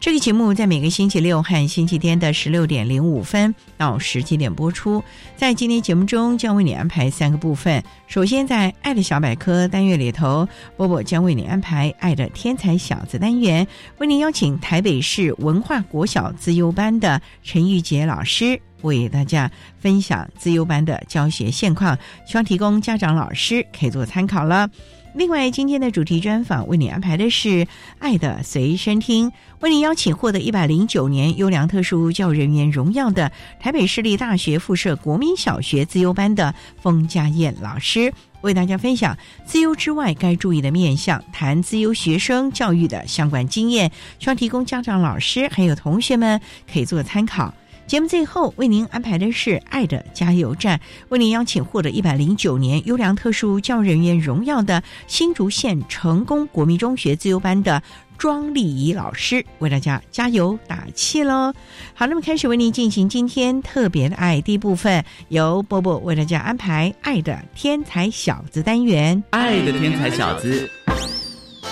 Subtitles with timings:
[0.00, 5.04] 这个节目在每个星期六和星期天的十六点零五分到十七点播出。
[5.36, 7.84] 在今天节目中，将为你安排三个部分。
[8.06, 13.66] 首先，在“爱的小百科”单元里头，波波将为你安排“爱的天才小子”单元，
[13.98, 24.70] 为您邀请台北市文化国小资优班的陈玉杰老师为大家分享资优班的教学现况，希望提供家长、老师可以做参考了。
[25.12, 27.48] 另外，今天的主题专访为你安排的是
[27.98, 43.90] 《爱的随身听》，为你邀请获得一百零九年优良特殊教育人员荣耀的台北市立大学附设国民小学自优班的封家燕老师，为大家分享自优之外该注意的面向，谈自优学生教育的相关经验，
[44.20, 46.40] 希望提供家长、老师还有同学们
[46.72, 47.52] 可以做参考。
[47.90, 50.78] 节目最后为您安排的是《爱的加油站》，
[51.08, 57.82] 为您邀请获得一百零九年优良特殊教育人员荣耀的新竹县成功国民中学自由班的
[58.16, 61.52] 庄丽仪老师，为大家加油打气喽！
[61.92, 70.70] 好，那么开始为您进行今天特别的爱第一部分，由波波为大家安排《爱的天才小子》单元，《爱的天才小子》。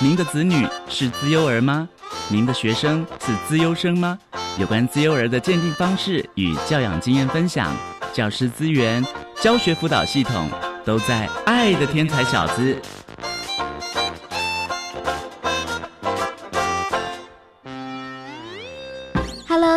[0.00, 1.88] 您的子女是自幼儿吗？
[2.28, 4.18] 您的学生是资优生吗？
[4.58, 7.74] 有关资优儿的鉴定方式与教养经验分享，
[8.12, 9.04] 教师资源、
[9.40, 10.50] 教学辅导系统，
[10.84, 12.74] 都在《爱的天才小子》。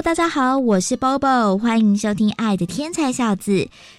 [0.03, 3.51] 大家好，我是 Bobo，欢迎收听《爱的天才小子》。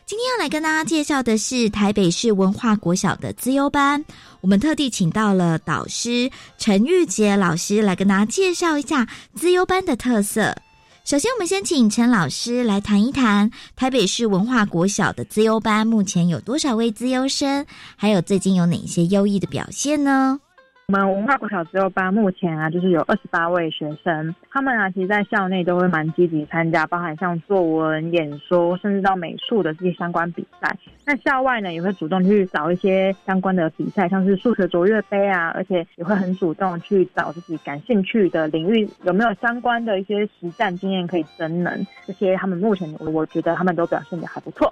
[0.04, 4.04] 今天要来跟大家介绍的是台北市文化国小的资优班，
[4.40, 10.56] 我们特地请到了导师陈玉杰老师来跟大家介绍一下资优班的特色。
[11.04, 17.64] 首先，我们先请陈老师来谈一谈台北市文化国小的资优班目前有多少位资优生，
[17.94, 20.40] 还有最近有哪些优异的表现呢？
[20.88, 30.76] 我们文化国小自由班目前啊，就是有二十八位学生，他们啊，其实，在校内都会蛮积极参加，包含像作文、演说，甚至到美术的这些相关比赛。
[31.06, 41.86] 那校外呢，也会主动去找一些相关的比赛，像是数学卓越杯啊，而且也会很主动去找自己感兴趣的领域，有没有相关的一些实战经验可以增能。
[42.06, 44.70] 这些他们目前，我觉得他们都表现的还不错。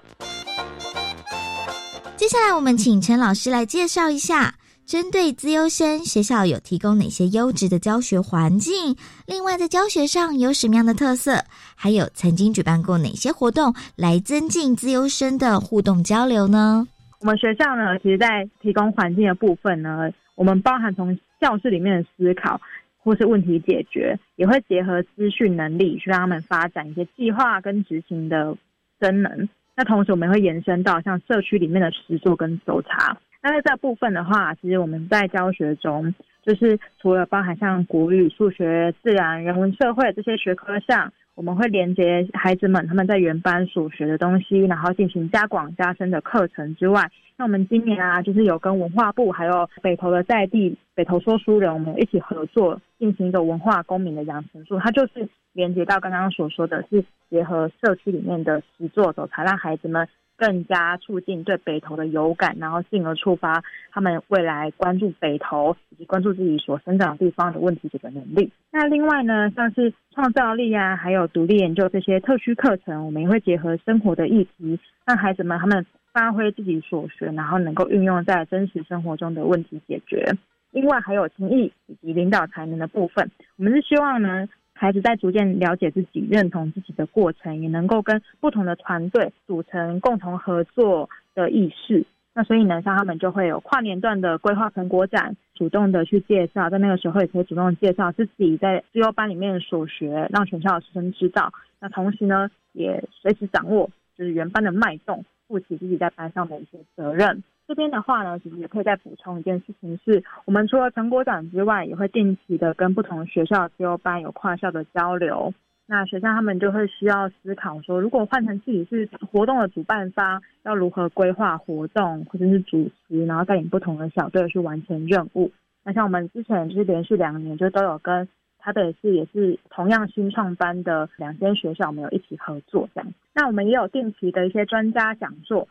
[2.16, 4.54] 接下来，我们请陈老师来介绍一下。
[4.90, 8.96] 针对资优生，学校有提供哪些优质的教学环境？
[9.24, 11.44] 另外，在教学上有什么样的特色？
[11.76, 16.88] 还有曾经举办过哪些活动来增进资优生的互动交流呢？
[17.20, 22.60] 我们学校呢，其实，在提供环境的部分呢，我们包含从教室里面的思考
[22.98, 28.56] 或是问题解决，也会结合资讯能力去让他们发展一些计划跟执行的
[29.00, 29.48] 真能。
[29.76, 33.16] 那同时，我们会延伸到像社区里面的实作跟搜查。
[33.42, 60.06] 那在这部分的话，其实我们在教学中，就是除了包含像国语、数学、自然、人文、社会这些学科上，我们会连接孩子们他们在原班所学的东西，然后进行加广加深的课程之外，那我们今年啊，就是有跟文化部还有北投的在地北投说书人，我们一起合作进行一个文化公民的养成术，它就是连接到刚刚所说的是结合社区里面的实作走，才让孩子们。
[60.40, 68.50] 更加促进对北投的有感，然后进而触发他们未来关注北投以及关注自己所生长地方的问题解决能力。
[68.72, 80.24] 那另外呢，像是创造力啊，还有独立研究这些特需课程，我们也会结合生活的议题，让孩子们他们发挥自己所学，然后能够运用在真实生活中的问题解决。
[80.72, 84.48] 另外还有情谊以及领导才能的部分，我们是希望呢，
[84.80, 92.06] 孩子在逐渐了解自己、认同自己的过程，也能够跟不同的团队组成共同合作的意识。
[92.32, 101.52] 那所以呢，像他们就会有跨年段的规划成果展，主动的去介绍，在那个时候也可以主动介绍自己在自由班里面所学，让全校的师生知道。
[101.78, 107.42] 那同时呢，也随时掌握就是原班的脉动，负起自己在班上的一些责任。
[107.70, 115.54] 这边的话呢，其实也可以再补充一件事情，是我们除了成果展之外，也会定期的跟不同学校自由班有跨校的交流。
[115.86, 125.52] 那学校他们就会需要思考说，如果换成自己是活动的主办方，要如何规划活动，或者是主持，然后带领不同的小队去完成任务。
[125.84, 128.26] 那像我们之前就是连续两年就都有跟
[128.58, 133.14] 台北市也是同样新创班的两间学校，我们有一起合作这样。
[133.32, 135.68] 那我们也有定期的一些专家讲座，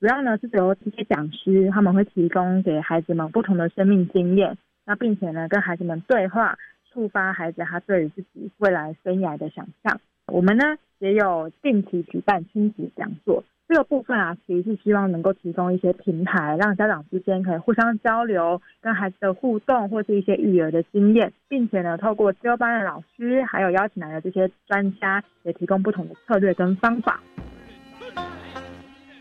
[0.00, 6.58] 主要呢是由这些讲师他们会提供给孩子们不同的生命经验，那并且呢跟孩子们对话。
[6.92, 10.00] 触发孩子他对于自己未来生涯的想象。
[10.26, 10.64] 我们呢
[10.98, 27.20] 也有定期举办亲子讲座，这个部分啊，其实是希望能够提供一些平台，让家长之间可以互相交流，跟孩子的互动，或是一些育儿的经验，并且呢，透过交班的老师，还有邀请来的这些专家，也提供不同的策略跟方法。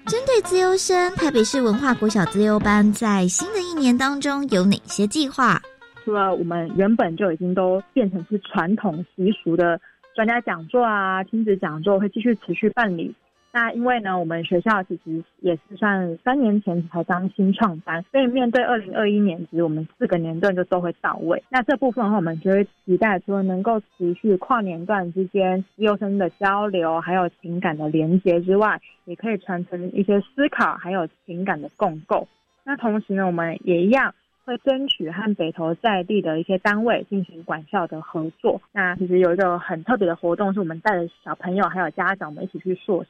[0.09, 5.61] 针对自优生，台北市文化国小自由班在新的一年当中有哪些计划？
[6.03, 9.79] 除了我们原本就已经都变成是传统习俗的
[10.15, 13.13] 专家讲座啊、亲子讲座，会继续持续办理。
[13.51, 21.43] 那因为呢，我们学校其实也是算三年前才当新创班，所以面对二零二一年，其实我们四个年段就都会到位。
[21.49, 32.27] 那这部分的话，我们就会期待除了能够持续跨年段之间优生的交流，还有情感的连接之外，也可以传承一些思考，还有情感的共构。
[32.63, 34.13] 那同时呢，我们也一样。
[34.49, 38.59] 会争取和北投在地的一些单位进行管校的合作。
[38.71, 43.09] 那其实有一个很特别的活动，是我们带着小朋友还有家长们一起去溯溪。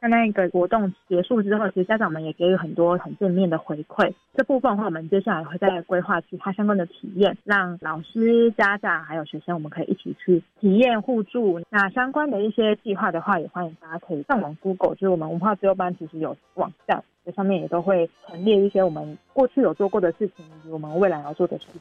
[0.00, 4.12] 那那个活动结束之后，其实家长们也给予很多很正面的回馈。
[4.36, 11.60] 这部分的话，我们接下来会再规划其他相关的体验，让老师、家长还有学生，我们可以一起去体验互助。
[11.70, 17.02] 那相关的一些计划的话，也欢迎大家可以上网 Google，就是我们文化自由班其实有网站。
[17.36, 21.80] 上面也都会陈列一些我们过去有做过的事情，以及我们未来要做的事情。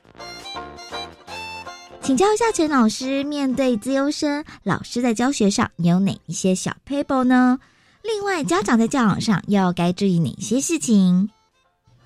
[2.01, 7.59] 请教一下陈老师，面对自由生，老师在教学上有哪一些小 paper 呢？
[8.07, 11.29] 另外，家长在教养上要该注意哪些事情？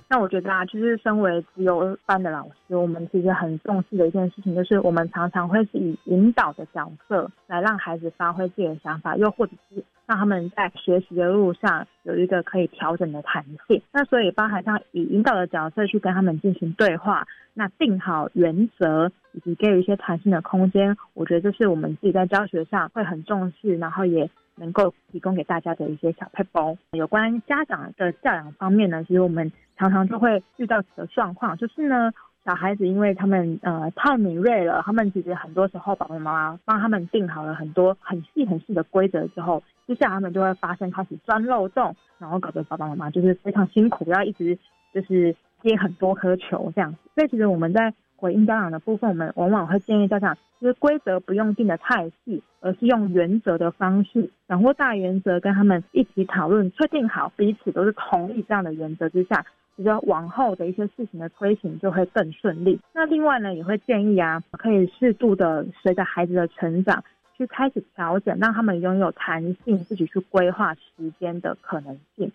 [0.09, 13.79] 那我觉得啊，就是身为自由班的老师，我们其实很重视的一件事情，就是我们常常会是以引导的角色来让孩子发挥自己的想法，又或者是让他们在学习的路上有一个可以调整的弹性。
[13.93, 24.29] 那所以包含像以引导的角色去跟他们进行对话，那定好原则以及给予一些弹性的空间，我觉得这是我们自己在教学上会很重视，然后也。
[24.55, 26.77] 能够提供给大家的一些小配包。
[26.91, 32.11] 有关家长的教养方面呢，其实我们常常就会遇到的状况，就是呢，
[32.45, 44.57] 小孩子因为他们呃太敏锐了，他们其实很多时候爸爸妈妈帮他们定好了很多很细很细的规则之后，接下来他们就会发生开始钻漏洞，然后搞得爸爸妈妈就是非常辛苦，要一直
[44.93, 46.97] 就是接很多颗球这样子。
[47.15, 59.43] 所以其实我们在回应家长的部分，我们往往会建议家长，就是规则不用定的太细，而是用原则的方式，掌握大原则，跟他们一起讨论，确定好彼此都是同意这样的原则之下，
[59.75, 62.79] 其实往后的一些事情的推行就会更顺利。
[62.93, 67.03] 那另外呢，也会建议啊，可以适度的随着孩子的成长，
[67.35, 72.31] 去开始调整，让他们拥有弹性，自己去规划时间的可能性。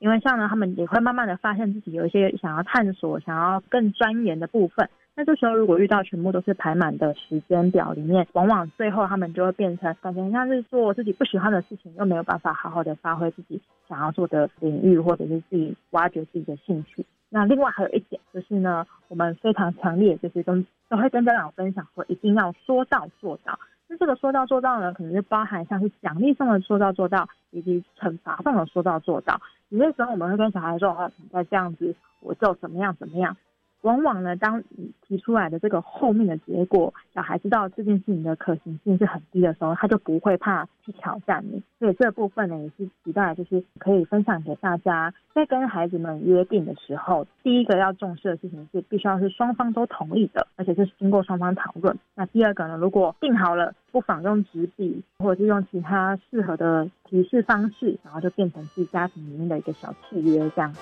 [0.00, 4.88] 因为像呢，他们也会慢慢的发现自己有一些想要探索、想要更钻研的部分。
[5.16, 17.04] 那这时候如果遇到全部都是排满的时间表里面，往往最后他们就会变成感觉像是做自己不喜欢的事情，又没有办法好好的发挥自己想要做的领域，或者是自己挖掘自己的兴趣。
[17.28, 23.58] 那另外还有一点就是呢，我们非常强烈就是跟都会跟家长分享说，一定要说到做到。
[23.88, 29.40] 那这个说到做到呢，可能是包含像是奖励上的说到做到，以及惩罚上的说到做到。
[29.68, 33.36] 有些时候我们会跟小孩说：“哦，你再这样子，我就怎么样怎么样。”
[33.82, 41.62] 往往呢，当你提出来的这个后面的结果，小孩知道这件事情的可行性是很低的时候，他就不会怕去挑战你。
[41.78, 51.98] 所以这部分呢，也是期待就是可以分享给大家，在跟孩子们约定的时候，第一个要重视的事情是必须要是双方都同意的，而且是经过双方讨论。
[52.14, 60.80] 那第二个呢，如果定好了，不妨用纸笔或者是用其他适合的提示方式，然后就变成是家庭里面的一个小契约这样子。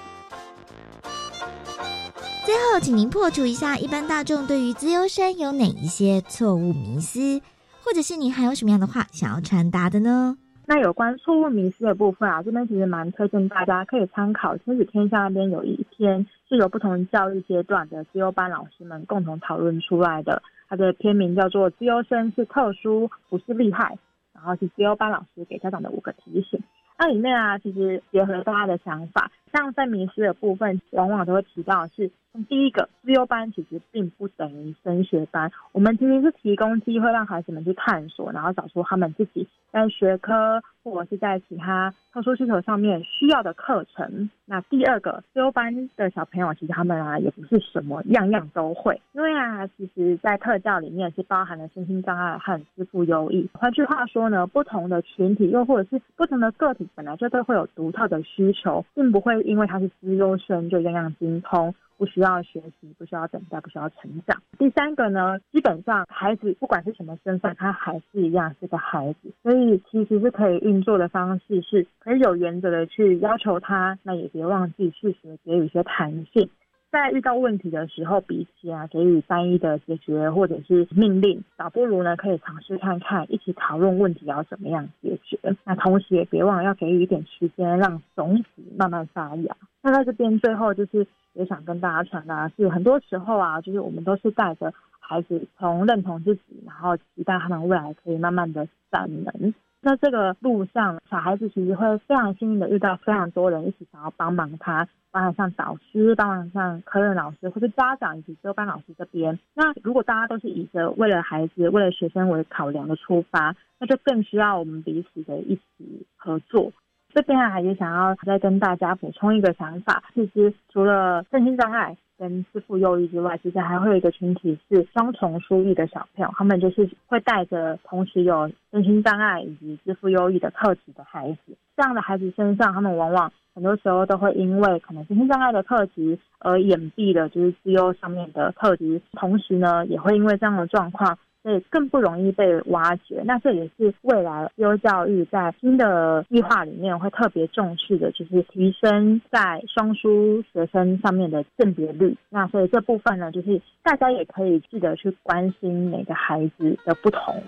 [2.49, 7.39] 最后，请您破除一下一般大众对于资优生有哪一些错误迷思，
[7.85, 10.35] 或者是您还有什么样的话想要传达的呢？
[10.65, 23.95] 那有关错误迷思的部分啊，这边其实蛮推荐大家可以参考亲子天下那边有一篇是由不同教育阶段的资优班老师们共同讨论出来的，它的篇名叫做《资优生是特殊，不是厉害》，
[24.33, 26.59] 然后是资优班老师给家长的五个提醒。
[27.01, 32.11] 那里面啊，其实结合大家的想法，像在迷思的部分，往往都会提到是。
[32.49, 44.31] 第一个自优班其实并不等于升学班，我们其实是提供机会让孩子们去探索，然后找出他们自己在学科或者是在其他特殊需求上面需要的课程。
[44.45, 53.49] 那第二个自优班的小朋友，其实他们啊也不是什么样样都会，因为啊，其实在特教里面是包含了身心障碍和支付优异。
[53.55, 61.75] 换句话说呢，不同的群体又或者是不同的个体，本来就都会有独特的需求，并不会因为他是资优生就样样精通。
[61.97, 64.41] 不需要学习，不需要等待，不需要成长。
[64.57, 76.49] 第三个呢，基本上孩子不管是什么身份，他还是一样是个孩子，所以其实是可以运作的方式是可以有原则的去要求他，那也别忘记适时给予一些弹性。
[76.91, 85.39] 在遇到问题的时候，比起啊给予单一的解决或者是命令，倒不如呢可以尝试看看，一起讨论问题要怎么样解决。
[85.65, 89.55] 那同时也别忘了要给予一点时间，让种子慢慢发芽。
[89.83, 99.53] 那在这边最后就是也想跟大家传达是，很多时候啊，就是我们都是带着孩子从认同自己，然后期待他们未来可以慢慢的展能。
[99.81, 109.37] 那这个路上，小孩子其实会非常幸运的遇到非常多人一起想要帮忙他，包含像导师，包含像科任老师或者家长以及周班老师这边。
[109.53, 116.71] 那如果大家都是以着为了孩子、为了学生为考量的出发，那就更需要我们彼此的一起合作。
[117.13, 121.97] 这边还，也想要再跟大家补充一个想法，其实除了身心障碍。
[122.19, 131.57] 跟支付忧郁之外，其实还会有一个群体是双重输益的小朋友，他们就是会带着同时有身心障碍以及支付忧郁的特质的孩子。
[131.77, 141.19] 这样的孩子身上，他们往往很多时候都会因为可能身心障碍的特质而掩蔽了就是自优上面的特质，同时呢，也会因为这样的状况。
[141.41, 152.15] 所以更不容易被挖掘，那这也是未来优教育在新的计划里面会特别重视的，就是提升在双书学生上面的鉴别率。
[152.29, 157.41] 那所以这部分呢，就是大家也可以记得去关心每个孩子的不同。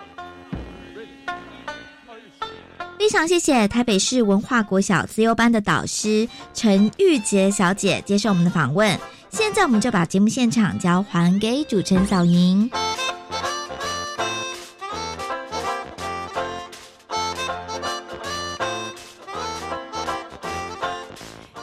[3.00, 8.94] 非常谢谢台北市文化国小自优班的导师陈玉洁小姐接受我们的访问。
[9.30, 12.70] 现在我们就把节目现场交还给主持人小莹。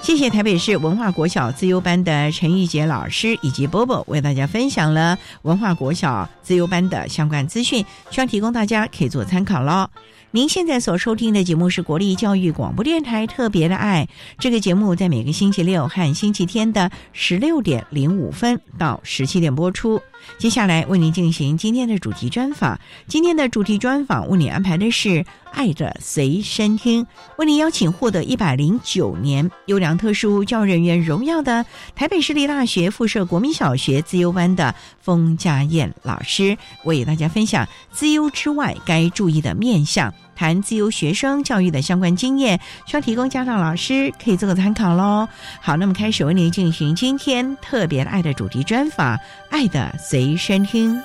[0.02, 9.88] 谢谢台北市文化国小自优班的陈玉杰老师以及波波为大家分享了文化国小自优班的相关资讯，希望提供大家可以做参考喽。
[10.32, 20.02] 您现在所收听的节目是国立教育广播电台特别的爱，这个节目在每个星期六和星期天的十六点零五分到十七点播出。
[20.38, 22.78] 接下来为您进行今天的主题专访。
[23.08, 25.10] 今天的主题专访为您安排的是
[25.54, 27.04] 《爱的随身听》，
[27.38, 31.66] 为您邀请获得一百零九年优良特殊教育人员荣耀的
[31.96, 45.28] 台北市立大学附设国民小学自优班的封家燕老师，为大家分享自优之外该注意的面向，谈自由学生教育的相关经验，需要提供家长老师可以做个参考喽。
[45.60, 49.16] 好，那么开始为您进行今天特别爱的主题专访，
[49.50, 49.92] 《爱的》。
[50.00, 51.02] 随身听。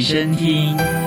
[0.00, 0.99] 身听。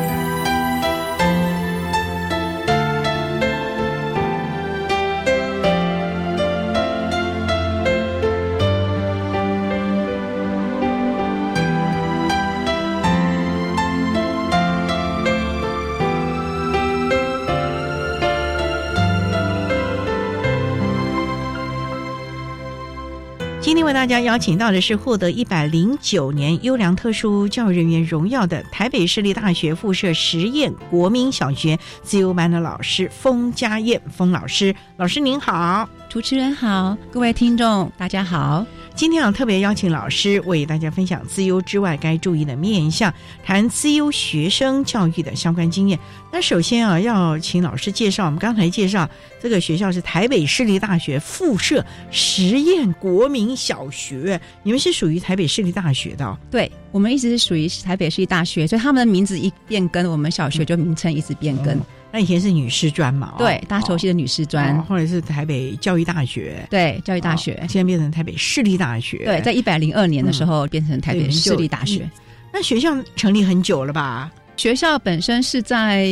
[24.03, 38.65] 大家邀请到的是获得一百零九年优良特殊教育人员荣耀的台北市立大学附设实验国民小学自由班的老师封家燕封老师，老师您好，主持人好，各位听众大家好。
[38.95, 43.11] 今天啊特别邀请老师为大家分享自优之外该注意的面向，
[43.43, 45.97] 谈自优学生教育的相关经验。
[46.31, 49.09] 那首先啊，要请老师介绍，我们刚才介绍
[49.41, 56.37] 这个学校是台北市立大学附设实验国民小学，你们是属于台北市立大学的？
[56.51, 61.79] 对，我们一直是属于台北市立大学，所以他们的名字一变更，我们小学就名称一直变更。
[62.13, 63.33] 那以前是女师专嘛？
[63.39, 66.63] 对，大家熟悉的女师专，后来是台北教育大学。
[66.69, 69.25] 对，教育大学现在变成台北市立大学。
[69.25, 72.07] 对，在一百零二年的时候变成台北市立大学。
[72.53, 74.31] 那学校成立很久了吧？
[74.57, 76.05] 学校本身是在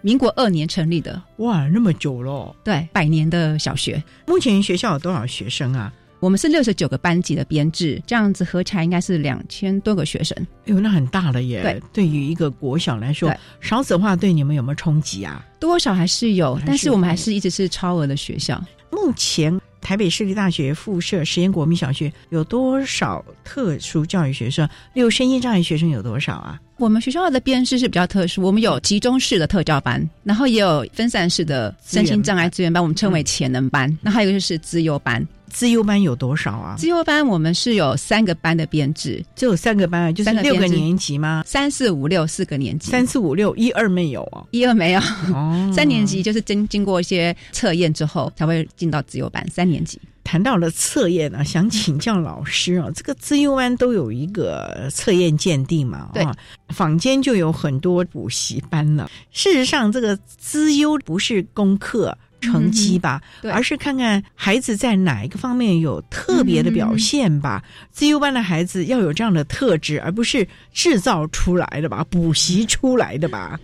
[0.00, 1.20] 民国二年成立的。
[1.38, 2.54] 哇，那么久了！
[2.62, 4.00] 对，百年的小学。
[4.28, 5.92] 目前学校有多少学生啊？
[6.20, 10.36] 我们是六十九个班级的编制，这样子合起来应该是两千多个学生。
[10.66, 11.62] 哎呦，那很大了耶！
[11.62, 15.44] 对，对于一个国小来说，少子化对你们有没有冲击啊？
[15.60, 18.62] 多少还是有，但是我们还是一直是超额的学校。
[18.90, 24.68] 目前台北市立大学附设实验国民小学有多少特殊教育学生？
[24.94, 26.60] 例如身心障碍学生有多少啊？
[26.78, 33.98] 我们学校的编制是比较特殊，我们有集中式的特教班，然后也有分散式的身心障碍资源班，我们称为潜能班。
[34.00, 35.26] 那还有一个就是资优班。
[35.50, 36.76] 资优班有多少啊？
[36.78, 41.42] 资优班我们是有三个班的编制，就有三个班啊，就是六个年级吗？
[41.46, 44.44] 三四五六四个年级，三四五六一二没有啊？
[44.50, 45.00] 一二没有
[45.34, 49.44] 哦，三年级就是经经过一些测验之后才会进到资优班。
[49.50, 56.10] 三年级谈到了测验呢，想请教老师啊，这个资优班都有一个测验鉴定嘛？
[56.12, 56.22] 对，
[56.68, 59.10] 坊间就有很多补习班了。
[59.30, 62.14] 事实上，这个资优不是功课。
[62.40, 63.20] 成绩吧，
[63.52, 67.60] 而是看看孩子在哪一个方面有特别的表现吧。
[67.90, 73.58] 资优班的孩子要有这样的特质，而不是制造出来的吧，补习出来的吧。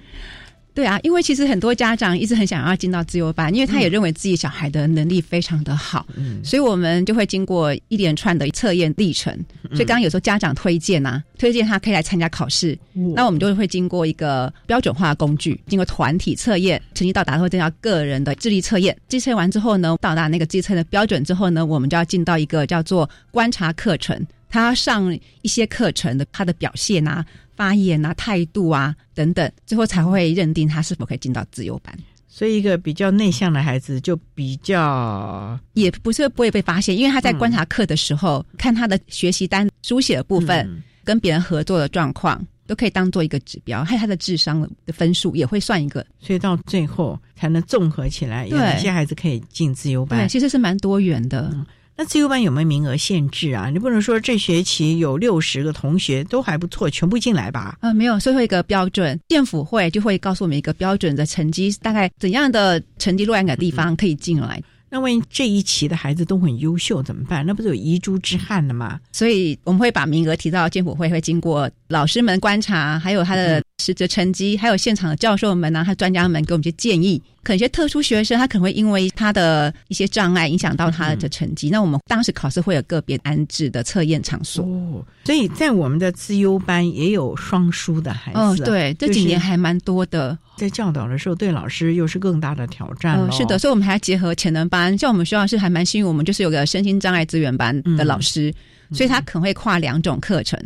[0.74, 9.32] 对啊，因为其实很多家长一直很想要进到自由班，因为他也认为自己小孩的能力非常的好，嗯所以我们就会经过一连串的测验历程。
[9.70, 12.76] 所以刚刚有时候家长推荐啊，推荐他可以来参加考试，
[13.14, 18.96] 那我们就会经过一个标准化的工具，经过团体测验，成绩到达后再到个人的智力测验。
[19.06, 27.24] 计测完之后呢，到达那个智测的标准之后呢，我们就要进到一个叫做观察课程，他上一些课程的他的表现啊。
[27.56, 31.96] 发言啊，态度啊，等等，最后才会认定他是否可以进到自由班。
[32.26, 43.84] 所以，一个比较内向的孩子就比较也不是不会被发现，因为他在观察课的时候，看他的学习单书写的部分，跟别人合作的状况，都可以当做一个指标。
[43.84, 50.18] 还有他的智商的分数也会算一个，所以到最后才能综合起来，有哪些孩子可以进自由班。
[50.18, 51.56] 对，其实是蛮多元的。
[51.96, 53.70] 那自由班有没有名额限制啊？
[53.70, 57.78] 你不能说这学期有六十个同学都还不错，全部进来吧？
[57.80, 64.60] 啊，没有，最后一个标准，政府会就会告诉我们一个标准的成绩，大概怎样的成绩落在哪个地方可以进来。
[64.90, 67.44] 那万一这一期的孩子都很优秀怎么办？
[67.44, 69.00] 那不是有遗珠之憾了吗？
[69.10, 77.22] 所以我们会把名额提到建府会，会经过老师们观察，还有他的实则成绩，还有现场的教授们啊，他专家们给我们一些建议。
[77.44, 81.68] 可能一些特殊学生，他可能会因为他的一些障碍影响到他的成绩。
[81.68, 84.64] 那我们当时考试会有个别安置的测验场所。
[84.64, 88.38] 哦，所以在我们的自优班也有双书的孩子。
[88.38, 90.36] 哦，对，这几年还蛮多的。
[90.56, 93.30] 在教导的时候，对老师又是更大的挑战了。
[93.30, 94.96] 是的，所以我们还结合潜能班。
[94.96, 98.50] 像我们学校是还蛮幸运，我们就是有个身心障碍资源班的老师，
[98.90, 100.58] 所以他可能会跨两种课程，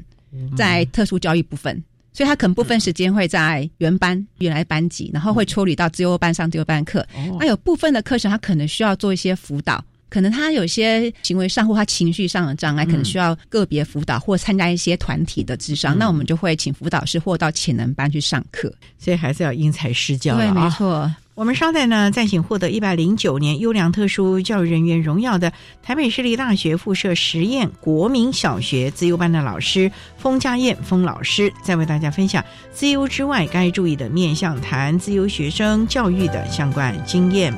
[0.57, 1.83] 在特殊教育部分。
[2.11, 7.07] 所以他可能部分时间会在原班原来班级，然后会抽离到自由班上自由班课。
[7.39, 15.97] 那有部分的课程，他可能需要做一些辅导，可能他有些行为上或他情绪上的障碍，可能需要个别辅导或参加一些团体的智商。
[15.97, 18.73] 那我们就会请辅导师或到潜能班去上课。
[18.99, 21.09] 所以还是要因材施教对，没错。
[21.39, 25.53] 我们稍待呢，再请获得一百零九年优良特殊教育人员荣耀的
[25.85, 37.57] 台北市立大学附设实验国民小学自由班的老师封家燕封老师，再为大家分享自由之外该注意的面向谈自由学生教育的相关经验。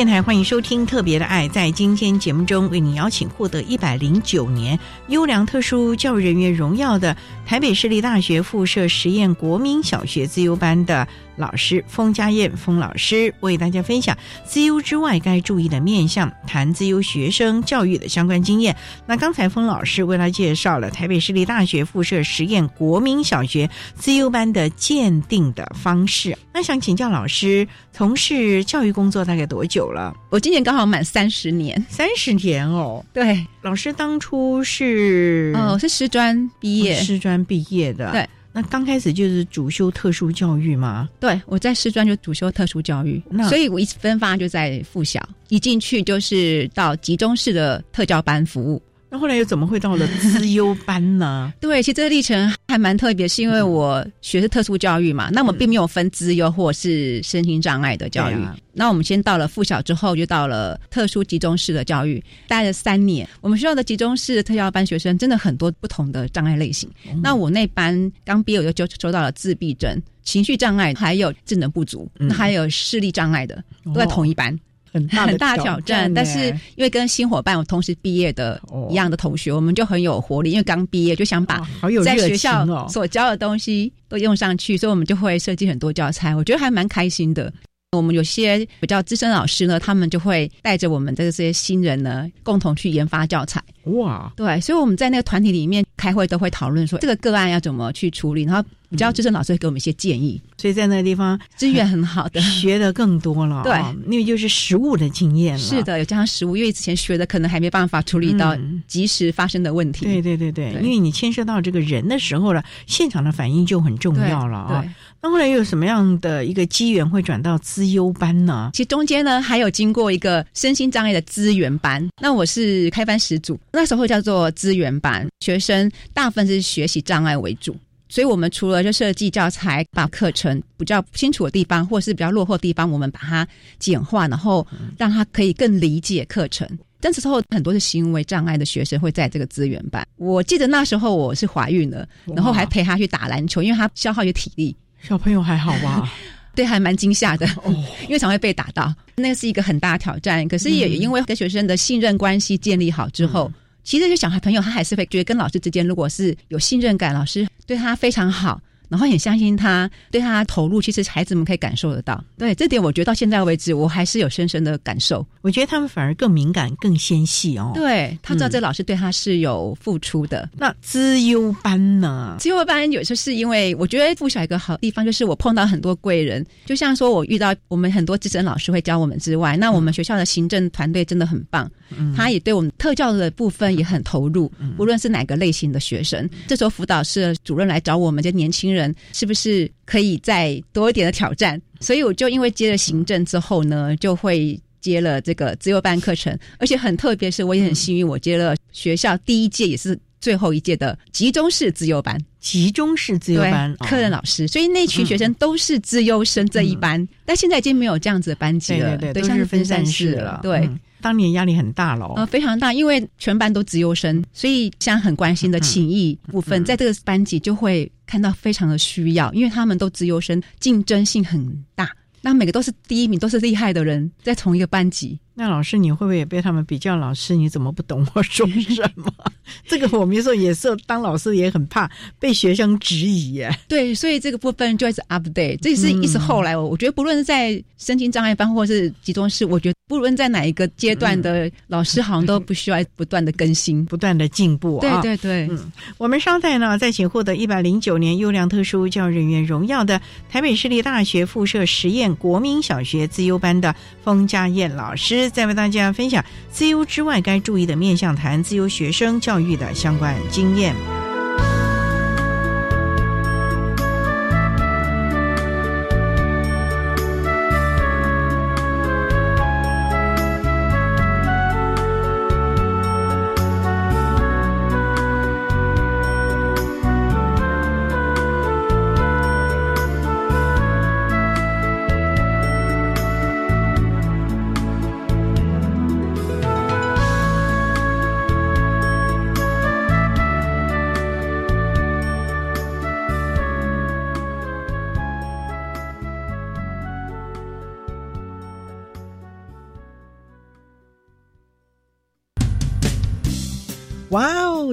[0.00, 1.46] 电台欢迎收听《特别的爱》。
[1.52, 11.06] 在今天节目中，为您邀请获得一百零九年优良特殊教育人员荣耀的台北市立大学附设实验国民小学自优班的。
[11.40, 18.76] 老师封家燕封老师为大家分享自优之外该注意的面向，谈自优学生教育的相关经验。
[19.06, 26.36] 那刚才封老师为他介绍了台北市立大学附设实验国民小学自优班的鉴定的方式。
[26.52, 30.14] 那想请教老师，从事教育工作大概多久了？
[30.30, 33.04] 我今年刚好满三十年，三十年哦。
[33.12, 38.12] 对，老师当初是哦，是师专毕业，师专毕业的。
[38.12, 38.28] 对。
[38.52, 41.08] 那刚开始就是主修特殊教育吗？
[41.20, 48.82] 对，我在师专就主修特殊教育，所以我一分发就在附小，一进去就是到集中式的特教班服务。
[49.12, 51.52] 那后来又怎么会到了资优班呢？
[51.60, 58.36] 对，其实这个历程还蛮特别，是因为我学是特殊教育嘛，那我们并没有分资优或是身心障碍的教育。
[58.72, 63.28] 那我们先到了附小之后，就到了特殊集中式的教育，待了三年。
[63.40, 66.88] 我们学校的集中式特教班学生真的很多不同的障碍类型。
[67.20, 74.56] 那我那班刚毕业我就收到了自闭症、情绪障碍，还有智能不足，还有视力障碍的，都在同一班。
[74.92, 81.66] 很大很大挑战，但是因为跟新伙伴我同时毕业的一样的同学，我们就很有活力，因为刚毕业就想把
[82.04, 87.52] 在学校所教的东西都用上去，所以我们就会设计很多教材，我觉得还蛮开心的。
[87.96, 93.60] 我们有些比较资深老师呢，他们就会带着我们的这些新人呢，共同去研发教材。
[93.84, 100.40] 哇，对，所以我们在那个团体里面开会都会讨论说这个个案要怎么去处理，然后比较资深老师会给我们一些建议。
[100.56, 103.64] 所以在那个地方资源很好的，学的更多了。
[103.64, 103.76] 对，
[104.08, 105.58] 因为就是实物的经验了。
[105.58, 110.04] 是的，有加上实物，因为之前学的可能还没办法处理到及时发生的问题。
[110.04, 114.84] 对对对对，因为你牵涉到这个人的时候了，现场的反应就很重要了啊。
[115.22, 118.70] 那后来又有什么样的一个机缘会转到资优班呢？
[118.72, 127.76] 其实中间呢还有经过一个身心障碍的资源班，那我是开班始祖，那时候叫做资源班，学生大部分是学习障碍为主，
[128.08, 133.46] 所以我们除了就设计教材，把课程比较清楚的地方或是比较落后的地方，我们把它
[133.78, 136.66] 简化，然后让他可以更理解课程。
[136.98, 140.06] 但这时候很多是行为障碍的学生会在这个资源班。
[140.16, 144.74] 我记得那时候我是怀孕了，然后还陪他去打篮球，因为他消耗有体力。
[145.02, 146.10] 小朋友还好吧？
[146.54, 147.72] 对，还蛮惊吓的哦，
[148.04, 150.46] 因为常会被打到，那是一个很大的挑战。
[150.48, 153.50] 可是也因为跟学生的信任关系建立好之后，
[153.84, 158.60] 其实这些小孩朋友他还是会觉得跟老师之间如果是有信任感，老师对他非常好。
[158.90, 162.22] 然后也相信他，对他投入，其实孩子们可以感受得到。
[162.36, 165.24] 对这点，我觉得到现在为止，我还是有深深的感受。
[165.42, 167.70] 我觉得他们反而更敏感、更纤细哦。
[167.74, 170.50] 对他知道这老师对他是有付出的。
[170.58, 172.36] 那资优班呢？
[172.40, 176.44] 资优班有时候是因为我觉得附小一个好地方，就是我碰到很多贵人。
[176.66, 181.70] 就像说我遇到我们很多资深老师会教我们之外，那我们学校的行政团队真的很棒，
[182.16, 184.50] 他也对我们特教的部分也很投入。
[184.76, 188.79] 无论是哪个类型的学生，这时候辅导室主任来找我们这年轻人。
[188.80, 191.60] 人是不是可以再多一点的挑战？
[191.80, 202.18] 所以我就因为接了行政之后呢，就会接了这个自由班课程，而且很特别是，我也很幸运，我接了学校第一届也是最后一届的集中式自由班。
[202.40, 210.66] 集中式自由班，科任老师，所以那群学生都是自优生这一班，但现在已经没有这样子的班级了，对对，都是分散式了，对。
[211.00, 225.18] 当年压力很大喽，呃，非常大，因为全班都直优生，所以像很关心的情谊部分，在这个班级就会看到非常的需要，因为他们都直优生，竞争性很大，那每个都是第一名，都是厉害的人，在同一个班级。
[225.34, 226.90] 那老师，你会不会也被他们比较？
[226.96, 229.10] 老师，你怎么不懂我说什么？
[229.66, 233.50] 这个我们有时候也是当老师也很怕被学生质疑耶。
[233.66, 245.00] 对，所以这个部分就一直 update，这是一直后来我我觉得不论是在身心障碍班或是集中式，我觉得不论在哪一个阶段的老师，好像都不需要不断的更新、不断的进步啊。
[245.00, 255.19] 对对对，嗯，我们稍待呢，再请获得一百零九年优良特殊教育人员荣耀的台北市立大学附设实验国民小学自优班的封家燕老师。
[255.28, 260.74] 再为大家分享自由之外该注意的面向，谈自由学生教育的相关经验。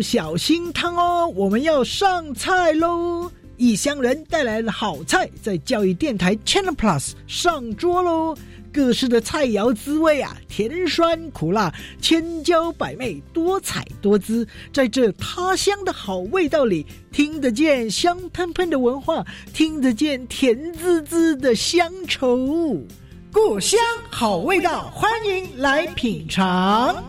[0.01, 1.27] 小心烫哦！
[1.35, 3.31] 我们要上菜喽！
[3.57, 8.37] 异乡人带来了好菜，在教育电台 Channel Plus 上桌喽！
[8.71, 14.47] 各式的菜肴滋味啊，甜酸苦辣，千娇百媚，多彩多姿。
[14.71, 22.77] 在这他乡的好味道里，听得见香喷喷的文化，听得见甜滋滋的乡愁。
[23.33, 23.79] 故乡
[24.11, 27.03] 好味道，欢迎来品尝。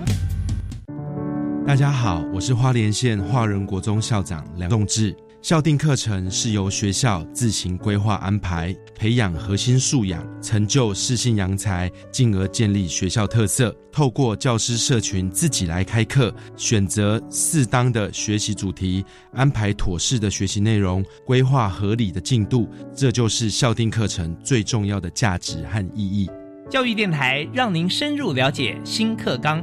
[1.69, 5.15] 大家好，我是花莲县华仁国中校长梁栋志。
[5.43, 13.71] 校定课程是由学校自行规划安排，培养核心素养，成就适性扬才，进而建立学校特色。
[13.93, 19.05] 透过教师社群自己来开课，选择适当的学习主题，
[19.35, 26.31] 安排妥适的学习内容，规划合理的进度，这就是校定课程最重要的价值和意义。
[26.71, 29.63] 教育电台让您深入了解新课纲。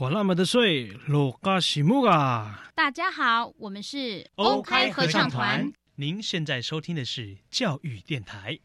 [0.00, 2.64] 管那么的水，落嘎西木啊！
[2.74, 5.70] 大家好，我们是欧开合唱团。
[5.96, 8.58] 您现在收听的是教育电台。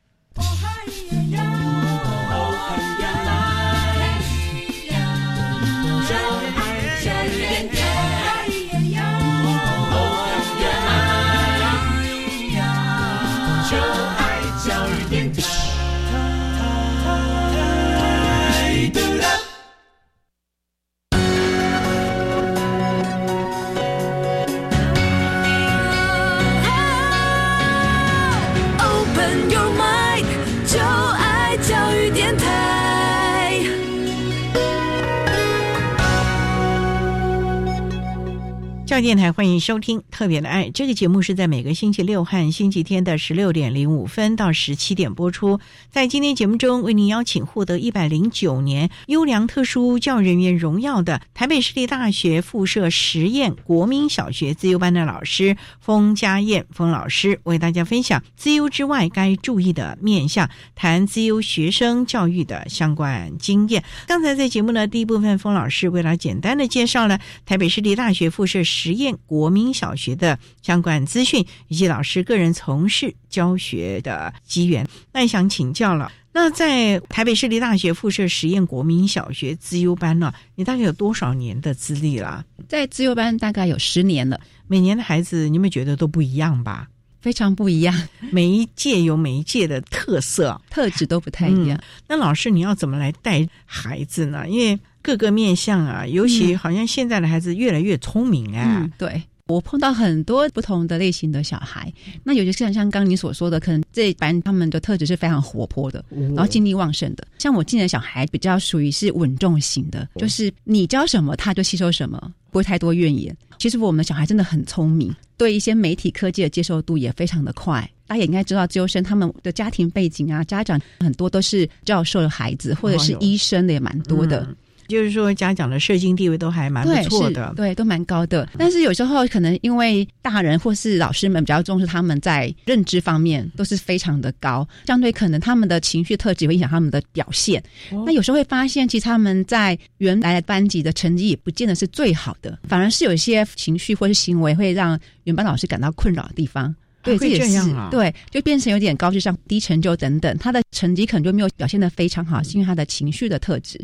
[39.01, 45.59] 电台欢迎收听《特别的爱》这个节目，是在每个星期六和星期天的十六点零五分到十七点播出。
[45.91, 63.83] 在今天节目中，为您邀请获得一百零九年优良特殊教人员荣耀的台北市立大学附设实验国民小学自由班的老师封家燕封老师，为大家分享自由之外该注意的面向，谈自由学生教育的相关经验。
[64.07, 74.87] 刚才在节目的第一部分，封老师为了简单的介绍了台北市立大学附设验国民小学的相关资讯，以及老师个人从事教学的机缘。
[75.11, 82.45] 那想请教了，那在台北市立大学附设实验国民小学资优班呢，你大概有多少年的资历了？
[82.67, 86.87] 在资优班大概有十年了，每年的孩子，你有没有觉得都不一样吧？
[87.21, 91.81] 非常不一样，每一届有每一届的特色、 特质都不太一样。
[92.07, 94.47] 那老师，你要怎么来带孩子呢？
[94.47, 98.89] 因为各个面向啊，尤其好像现在的孩子越来越聪明啊。
[98.97, 107.27] 对我碰到很多不同的类型的小孩，那有些像像刚你所说的，可能这班他们的特质是非常活泼的，然后精力旺盛的。
[107.37, 113.37] 像我进的小孩比较属于是稳重型的，就是你教什么他就吸收什么，不会太多怨言。
[113.59, 117.87] 其实我们的小孩真的很聪明，对一些媒体科技的接受度也非常的快。
[118.07, 124.47] 大家也应该知道，自由生他们的家庭背景啊，家长很多都是教授的孩子，或者是医生的也蛮多的。
[124.87, 128.47] 就是说，家长的社经地位都还蛮不错的，对，都蛮高的。
[128.57, 137.61] 但是有时候可能因为大人或是老师们比较重视他们在认知方面都是非常的高，相对可能他们的情绪特质会影响他们的表现。
[138.05, 146.73] 那有时候会发现，其实他们在原来的班级的成绩也不见得是最好的，反而是有一些情绪或是行为会让原班老师感到困扰的地方。
[147.03, 153.79] 对，这也是对，就变成有点高智商、低成就等等，他的成绩可能就没有表现的非常好，是因为他的情绪的特质。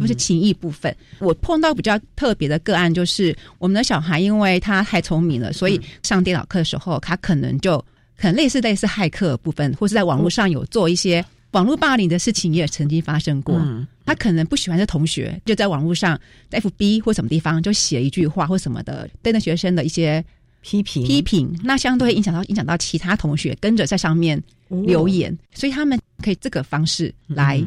[0.00, 7.78] 就是情谊部分，我碰到比较特别的个案，就是我们的小孩，因为他太聪明了，所以上电脑课的时候，他可能就
[8.16, 13.60] 可能类似类似骇客部分，或是在网络上有做一些网络霸凌的事情，也曾经发生过。
[14.06, 16.20] 他可能不喜欢的同学，就在网络上
[16.50, 20.22] 在 FB 或什么地方就写一句话或什么的，对那学生的一些
[20.60, 27.64] 批评批评，那相对影响到影响到其他同学跟着在上面留言，所以他们可以这个方式来。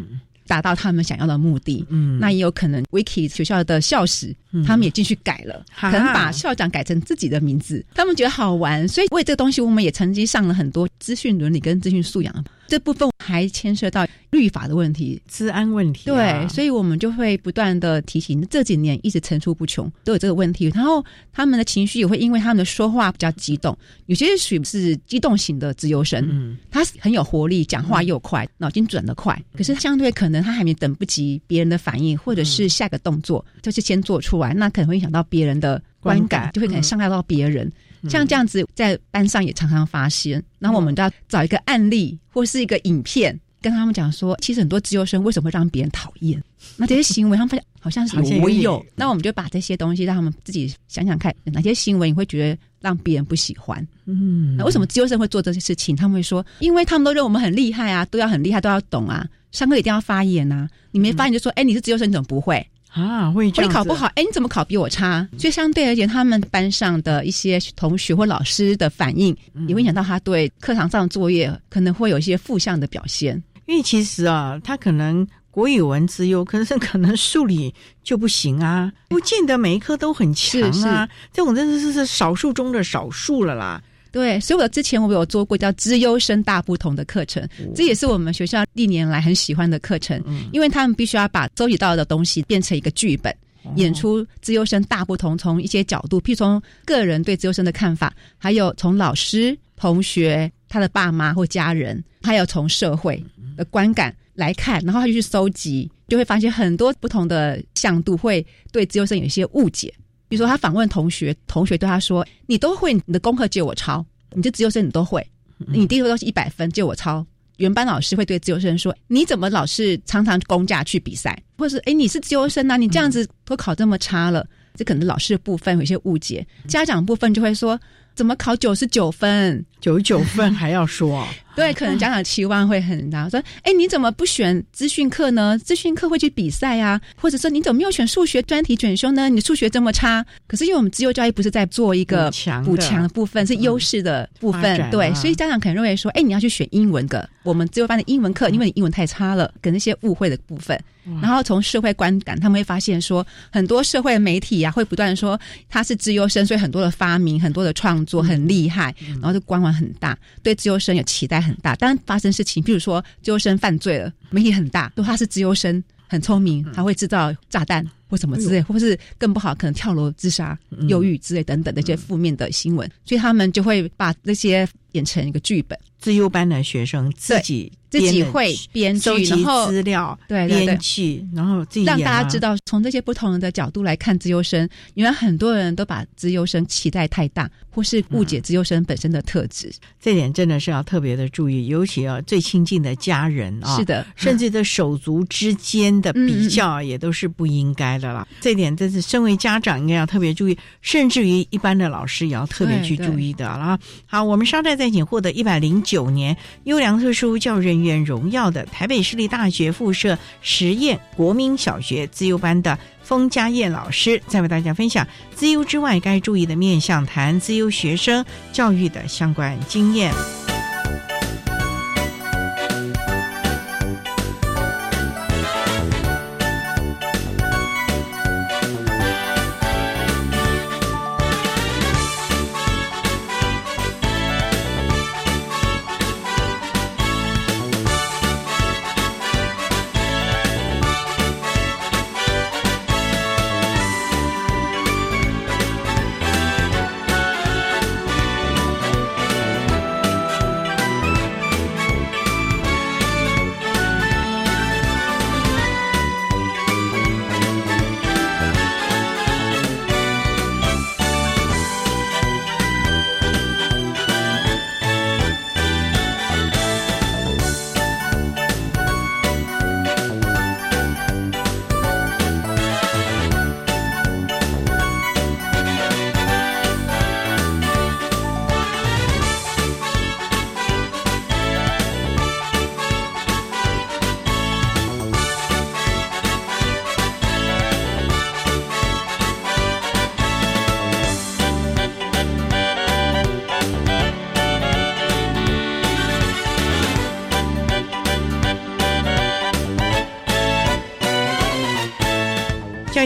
[0.47, 16.13] 达到他们想要的目的，嗯，那也有可能，Wiki 学校的校史，他们也进去改了，可能把校长改成自己的名字，他们觉得好玩，所以为这个东西，我们也曾经上了很多资讯伦理跟资讯素养这部分，还牵涉到律法的问题、治安问题、啊。
[16.13, 20.69] 对，所以我们就会不断的提醒，这几年一直层出不穷，都有这个问题。
[20.75, 29.41] 然后他们的情绪也会因为他们的说话比较激动，有些属于是激动型的自由生，嗯，他很有活力，讲话又快，脑筋转得快。
[29.55, 37.71] 可是相对可能他还没等不及别人的反应，或者是下个动作，就是先做出来，那可能会影响到别人的观感，就会可能伤害到别人。
[38.09, 40.41] 像这样子，在班上也常常发生。
[40.59, 46.41] 然后我们都要找一个案例或是一个影片，跟他们讲说，其实很多自由生为什么会让别人讨厌？
[46.77, 48.85] 那这些行为，他们发现好像是我有。
[48.95, 53.85] 那我们就把这些东西让他们自己想想看，哪些行为你会觉得让别人不喜欢？
[54.05, 55.95] 嗯，那为什么自由生会做这些事情？
[55.95, 60.69] 他们会说，因为他们都认为我们很厉害啊，都要很厉害，都要懂啊，上课一定要发言啊。
[60.91, 62.65] 你没发言就说，哎，你是自由生，你怎么不会？
[62.97, 65.27] 啊，会你考不好，哎，你怎么考比我差？
[65.37, 69.35] 所以相对而言，他们班上的一些同学或老师的反应，
[69.67, 73.41] 也会影响到他对课堂上作业可能会有一些负向的表现。
[73.67, 81.07] 因为其实啊，他可能国语文之优，可是可能数理就不行啊，不见得每一科都很强啊。
[81.31, 83.81] 这种真的是是少数中的少数了啦。
[84.17, 90.19] 对，所以我之前我有做过叫“资优生大不同”的课程，这也是我们学校历年来很喜欢的课程，
[90.51, 93.31] 因为他们必须要把收集到的东西变成一个剧本，
[93.75, 103.23] 演出资优生大不同，从一些角度，譬如从个人对资优生的看法，还有从老师、同学、他的爸妈或家人，还有从社会
[103.55, 109.93] 的观感来看，然后他就去搜集，就会发现很多不同的向度会对资优生有一些误解。
[110.27, 115.25] 比如说，他访问同学，同学对他说：“你都会，你的功课借我抄，你这自由生你都会，
[115.67, 117.25] 你第一个都是一百分，借我抄。”
[117.57, 127.79] 原班老师会对自由生说：“你怎么老是常常公假去比赛，或者是哎，你是自由生啊，你这样子都考这么差了？”这可能老师的部分有些误解，家长部分就会说
[128.17, 129.63] ：“怎么考九十九分？
[129.79, 131.25] 九十九分还要说？”
[131.55, 135.57] 对，可能家长期望会很大，说：“哎，你怎么不选资讯课呢？
[135.57, 139.27] 资讯课会去比赛啊，或者说你怎么没有选数学专题选修呢？
[139.27, 140.23] 你数学这么差。
[140.47, 142.31] 可是因为我们自由教育不是在做一个
[142.63, 150.79] 补强的部分，是优势的部分，对，所以家长可能认为说：哎，你要去选英文的，我们自由班的英文课，因为你英文太差了，跟那些误会的部分。
[151.21, 161.39] 然后从社会观感，他们会发现说，很多社会媒体啊，会不断说他是资优生，所以很多的发明、很多的创作很厉害，然后就光环很大，对自由生有期待。
[161.39, 175.77] 很大，当发生事情，比如说自由生犯罪了，媒体很大，都他是自由生，很聪明，他会制造炸弹或什么之类，或是更不好，可能跳楼自杀、忧郁之类等等的一些负面的新闻，所以他们就会把那些演成一个剧本。
[175.99, 198.27] 自优班的学生自己自己会编剧，然后资料对编剧，然后自己让大家知道从这些不同的角度来看自优生，原来很多人都把自优生期待太大，或是误解自优生本身的特质，这点真的是要特别的注意，尤其要最亲近的家人啊，是的，甚至的手足之间的比较也都是不应该的啦。
[198.39, 203.79] 这点真是身为家长应该要特别注意，甚至于一般的老师也要特别去注意的啦。
[204.05, 220.46] 好，我们稍待在仅获得一百零九年优良特殊教育人员荣耀的台北市立大学附设实验国民小学自由班的封家燕老师，再为大家分享自由之外该注意的面向，谈自由学生教育的相关经验。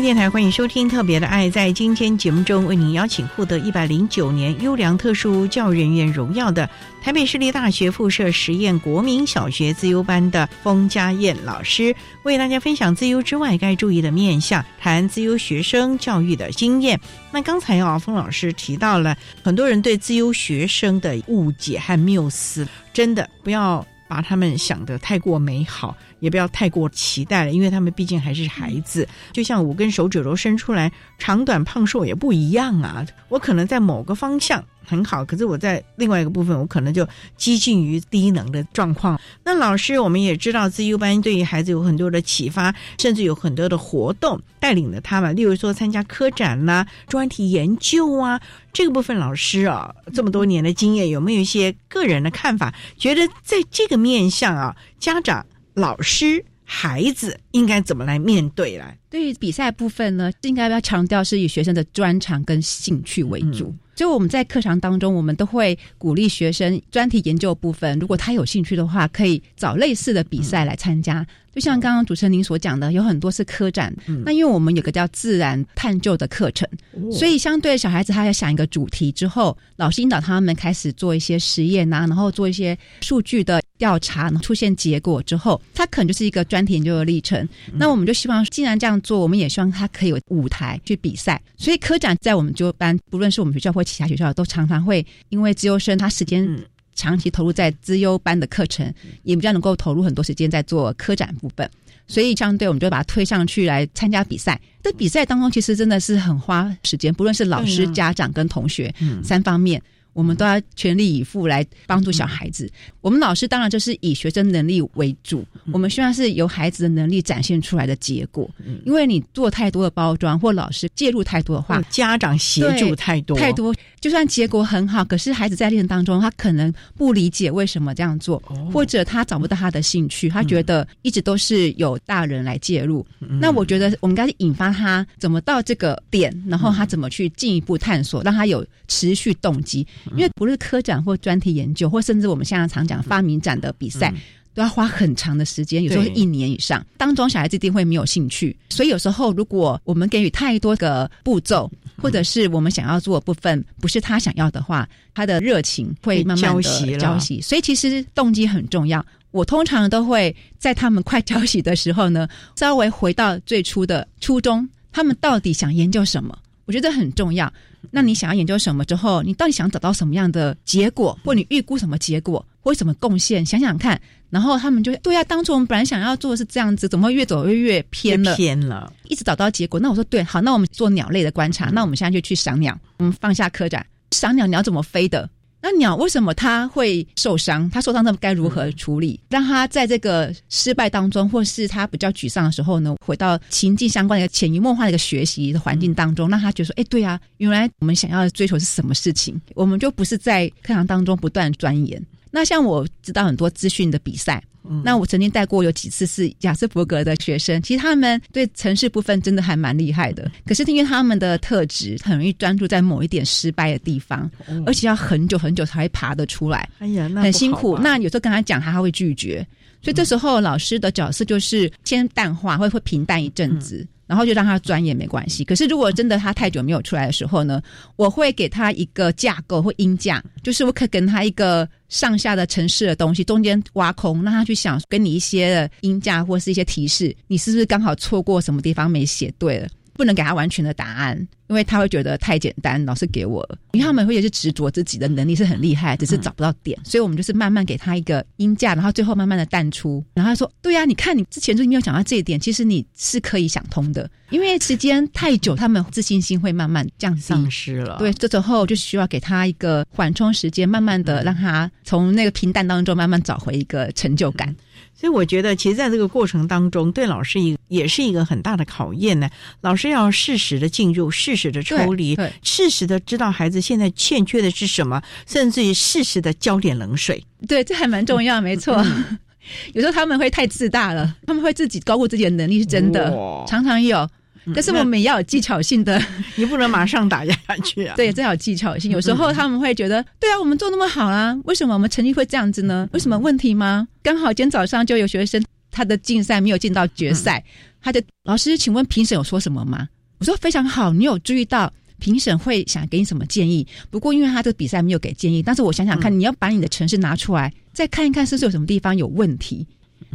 [0.02, 1.48] 电台欢迎收听《特别的爱》。
[1.52, 6.68] 在今天节目中，为您邀请获得一百零九年优良特殊教育人员荣耀的
[7.04, 17.00] 台北市立大学附设实验国民小学自优班的封家燕老师，为大家分享自优之外该注意的面向，谈自优学生教育的经验。
[17.32, 25.96] 那刚才啊，封老师提到了很多人对自优学生的误解和谬思，真的不要把他们想得太过美好。
[26.22, 29.06] 也不要太过期待了，因为他们毕竟还是孩子。
[29.34, 33.06] 就像五根手指头伸出来，长短胖瘦也不一样啊。
[33.28, 39.20] 我可能在某个方向很好，可是我在另外一个部分，我可能就接近于低能的状况。
[39.44, 48.40] 那老师，我们也知道自优班对于孩子有很多的启发，甚至有很多的活动带领了他们，例如说参加科展啦、专题研究啊。
[48.74, 52.74] 这个部分，老师啊，这么多年的经验，有没有一些个人的看法？
[52.98, 55.46] 觉得在这个面向啊，家长。
[55.74, 58.98] 老师、孩子应该怎么来面对来？
[59.10, 63.74] 对于比赛部分呢，应该要强调是以学生的专长跟兴趣为主。
[63.91, 71.26] 所以我们在课堂当中，我们都会鼓励学生专题研究部分，如果他有兴趣的话，可以找类似的比赛来参加。
[71.54, 73.94] 就像刚刚主持人您所讲的，有很多是科展。
[74.24, 76.66] 那因为我们有个叫自然探究的课程，
[77.12, 87.46] 所以相对小孩子，他要想一个主题之后，老师引导他们开始做一些实验啊，然后做一些数据的调查，出现结果之后，他可能就是一个专题研究的历程。
[87.74, 91.42] 那我们就希望，既然这样做，我们也希望他可以有舞台去比赛。
[91.58, 96.48] 所以科展在我们就班，不论是我们学校或其他学校，都常常会因为自优生他时间。
[96.94, 101.68] 长期投入在资优班的课程，也比较能够投入很多时间在做科展部分，
[102.06, 104.60] 所以相对我们就把他推上去来参加比赛。
[104.84, 109.82] 在比赛当中，其实真的是很花时间，不论是老师、家长跟同学三方面。
[110.14, 112.70] 我们都要全力以赴来帮助小孩子。
[113.02, 118.50] 我们老师当然就是以学生能力为主，我们希望是由孩子的能力展现出来的结果。
[118.86, 128.38] 因为你做太多的包装，或老师介入太多的话，家长协助太多太多，就算结果很好，可是孩子在历程当中，他可能不理解为什么这样做，
[128.72, 133.06] 或者他找不到他的兴趣，他觉得一直都是有大人来介入。
[133.40, 139.86] 那我觉得我们应该引发他怎么到这个点，然后他怎么去进一步探索，让他有持续动机。
[140.16, 144.14] 因为不是科展或专题研究，或甚至我们现在常讲发明展的比赛，
[144.54, 146.86] 都要花很长的时间，有时候是一年以上。
[146.98, 157.40] 当中小孩子一定会没有兴趣，所以有时候如果我们给予太多个步骤，或者是我们想要做的部分不是他想要的话，他的热情会慢慢的交习。
[157.42, 159.06] 所以其实动机很重要。
[159.32, 162.28] 我通常都会在他们快交习的时候呢，
[162.58, 166.38] 稍微回到最初的初衷，他们到底想研究什么？
[166.72, 167.52] 我觉得很重要。
[167.92, 173.46] 那你想要研究什么之后，你到底想找到什么样的结果，或你预估什么结果，或什么贡献？
[173.46, 174.02] 想想看。
[174.30, 178.34] 然后他们就对呀，当初我们本来想要做的是这样子，怎么会越走越越偏了？
[178.38, 179.78] 偏了，一直找到结果。
[179.78, 181.66] 那我说对，好，那我们做鸟类的观察。
[181.72, 182.80] 那我们现在就去赏鸟。
[183.00, 185.30] 我们放下科展，赏鸟，鸟怎么飞的？
[185.62, 187.70] 那鸟为什么它会受伤？
[187.70, 189.20] 它受伤那么该如何处理？
[189.30, 199.40] 让它在这个失败当中，或是它比较沮丧的时候呢，回到情境相关的一个潜移默化的一个学习的环境当中，让他觉得说：“哎，对啊，原来我们想要追求是什么事情？
[199.54, 204.42] 我们就不是在课堂当中不断钻研。”那像我知道很多资讯的比赛。
[204.84, 210.32] 那我曾经带过有几次是雅斯伯格的学生，其实他们对城市部分真的还蛮厉害的。
[210.46, 214.30] 可是因为他们的特质很容易专注在某一点失败的地方，
[214.68, 216.70] 而且要很久很久才会爬得出来。
[216.78, 217.76] 哎呀，那很辛苦。
[217.80, 219.46] 那有时候跟他讲，他他会拒绝。
[219.82, 223.86] 所以这时候老师的角色就是先淡化，会会平淡一阵子。
[224.12, 225.46] 然后就让他钻研没关系。
[225.46, 227.62] 可是如果真的他太久没有出来的时候呢，
[227.96, 239.70] 我会给他一个架构或音架，就是我可以跟他一个上下的城市的东西，中间挖空，让他去想，跟你一些音架或是一些提示，你是不是刚好错过什么地方没写对了？
[240.02, 241.28] 不能给他完全的答案。
[241.48, 254.10] 因为他会觉得太简单，老师给我，因为他们会也是执着自己的能力是很厉害，只是找不到点，所以我们就是慢慢给他一个音架，然后最后慢慢的淡出，然后他说：“对呀，你看你之前就没有想到这一点，其实你是可以想通的。
[254.30, 257.98] 因为时间太久，他们自信心会慢慢降丧失了。
[258.00, 264.56] 对，这时候就需要给他一个缓冲时间，慢慢的让他从那个平淡当中慢慢找回一个成就感。
[264.94, 269.30] 所以我觉得，其实在这个过程当中，对老师一也是一个很大的考验呢。
[269.62, 277.24] 老师要适时的进入，适时的抽离，适时的知道孩子现在欠缺的是什么，甚至于适时的浇点冷水。
[277.48, 278.86] 对，这还蛮重要，没错。
[279.74, 283.12] 有时候他们会太自大了，他们会自己高估自己的能力，是真的，
[283.48, 284.08] 常常有。
[284.54, 286.02] 但是我们也要有技巧性的，
[286.36, 287.94] 你不能马上打压下去啊。
[287.98, 288.90] 对，这要有技巧性。
[288.90, 292.90] 有时候他们会觉得，对啊，我们做那么好啦，为什么我们成绩会这样子呢？
[292.92, 293.88] 为什么问题吗？
[294.02, 297.44] 刚好今天早上就有学生，他的竞赛没有进到决赛，
[297.82, 299.88] 他的老师，请问评审有说什么吗？
[300.18, 303.68] 我说非常好，你有注意到评审会想给你什么建议？
[303.90, 309.68] 不过因为他这个比赛没有给建议，但是我想想看，你要把你的城市拿出来，再看一看是不是有什么地方有问题。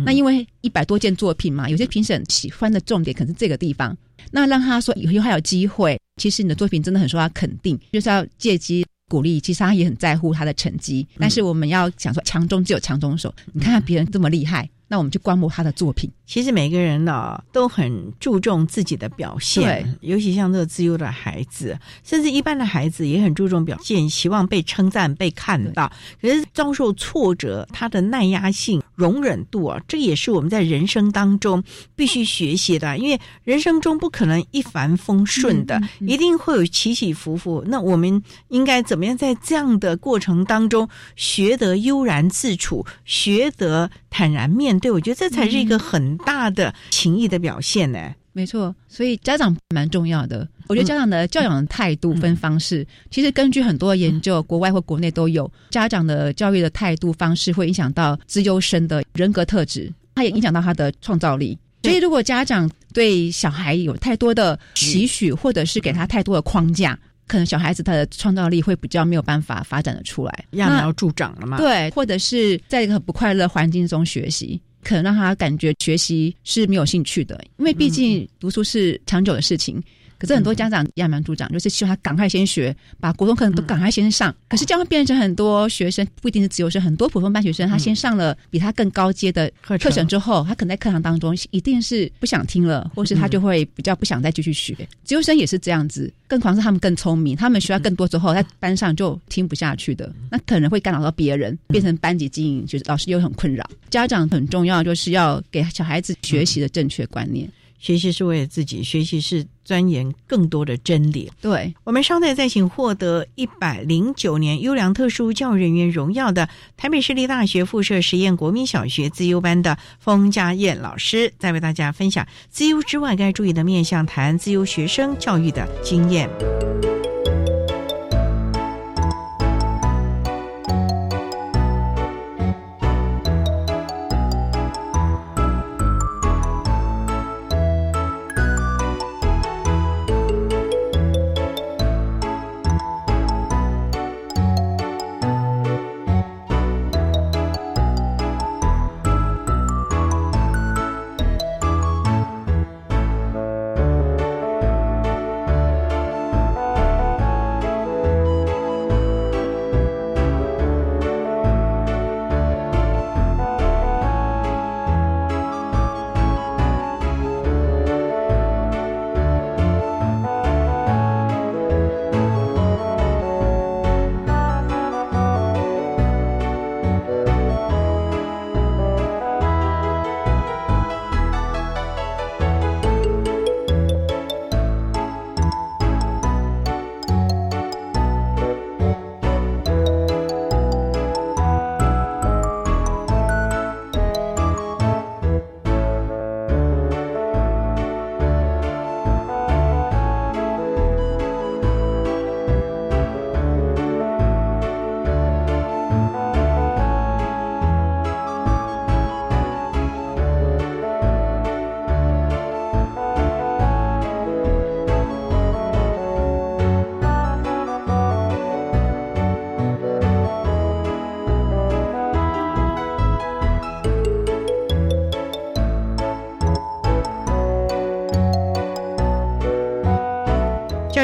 [0.05, 3.97] 那因为一百多件作品嘛，有些评审喜欢的重点可能是这个地方，
[4.31, 5.99] 那让他说以后还有机会。
[6.21, 9.39] 其实你的作品真的很受他肯定，就是要借机鼓励。
[9.39, 13.35] 其实他也很在乎他的成绩，但是我们要想说，强中自有强中手。
[13.53, 14.69] 你看看别人这么厉害。
[14.89, 16.11] 那我们去观摩他的作品。
[16.27, 25.91] 其实每个人呢都很注重自己的表现，尤其像这个自由的孩子，甚至一般的孩子也很注重表现，希望被称赞、被看到。
[26.21, 31.63] 可是遭受挫折，他的耐压性、容忍度啊，这也是我们在人生当中
[31.95, 32.99] 必须学习的。
[32.99, 37.63] 因为人生中不可能一帆风顺的，一定会有起起伏伏。
[37.69, 44.91] 那我们应该怎么样在这样的过程当中学得悠然自处，学得坦然面对？
[44.91, 46.17] 我觉得这才是一个很。
[46.27, 48.13] 大的情谊的表现呢？
[48.33, 50.47] 没错，所以家长蛮重要的。
[50.67, 61.57] 我觉得家长的教养的态度分方式，其实根据很多研究，国外或国内都有，家长的教育的态度方式会影响到资优生的人格特质，它也影响到他的创造力。
[61.85, 71.57] 所以，如果家长对小孩有太多的期许，或者是给他太多的框架，可能小孩子他的创造力会比较没有办法发展的出来，揠苗助长了嘛？
[71.59, 74.61] 对，或者是在一个不快乐环境中学习。
[74.85, 79.83] 可能让他感觉学习是没有兴趣的，因为毕竟读书是长久的事情。
[80.19, 84.35] 可是很多家长揠苗助长，就是希望他赶快先学，把国中课都赶快先上。
[84.49, 94.77] 可是这样变成很多学生不一定是自由生，很多普通班学生，他先上了比他更高阶的课程之后，他可能在课堂当中一定是不想听了，或是他就会比较不想再继续学。
[95.05, 103.69] 自由生也是这样子，更狂是他们更聪明，他们学到更多之后，在班上就听不下去的，那可能会干扰到别人，变成班级经营，就是老师又很困扰。
[103.91, 107.49] 家长很重要，就是要给小孩子学习的正确观念。
[107.87, 111.31] 学习是为了自己，学习是钻研更多的真理。
[111.41, 126.29] 对我们稍待再请获得一百零九年优良特殊教育人员荣耀的台北市立大学附设实验国民小学自优班的封家燕老师，再为大家分享自优之外该注意的面向，谈自优学生教育的经验。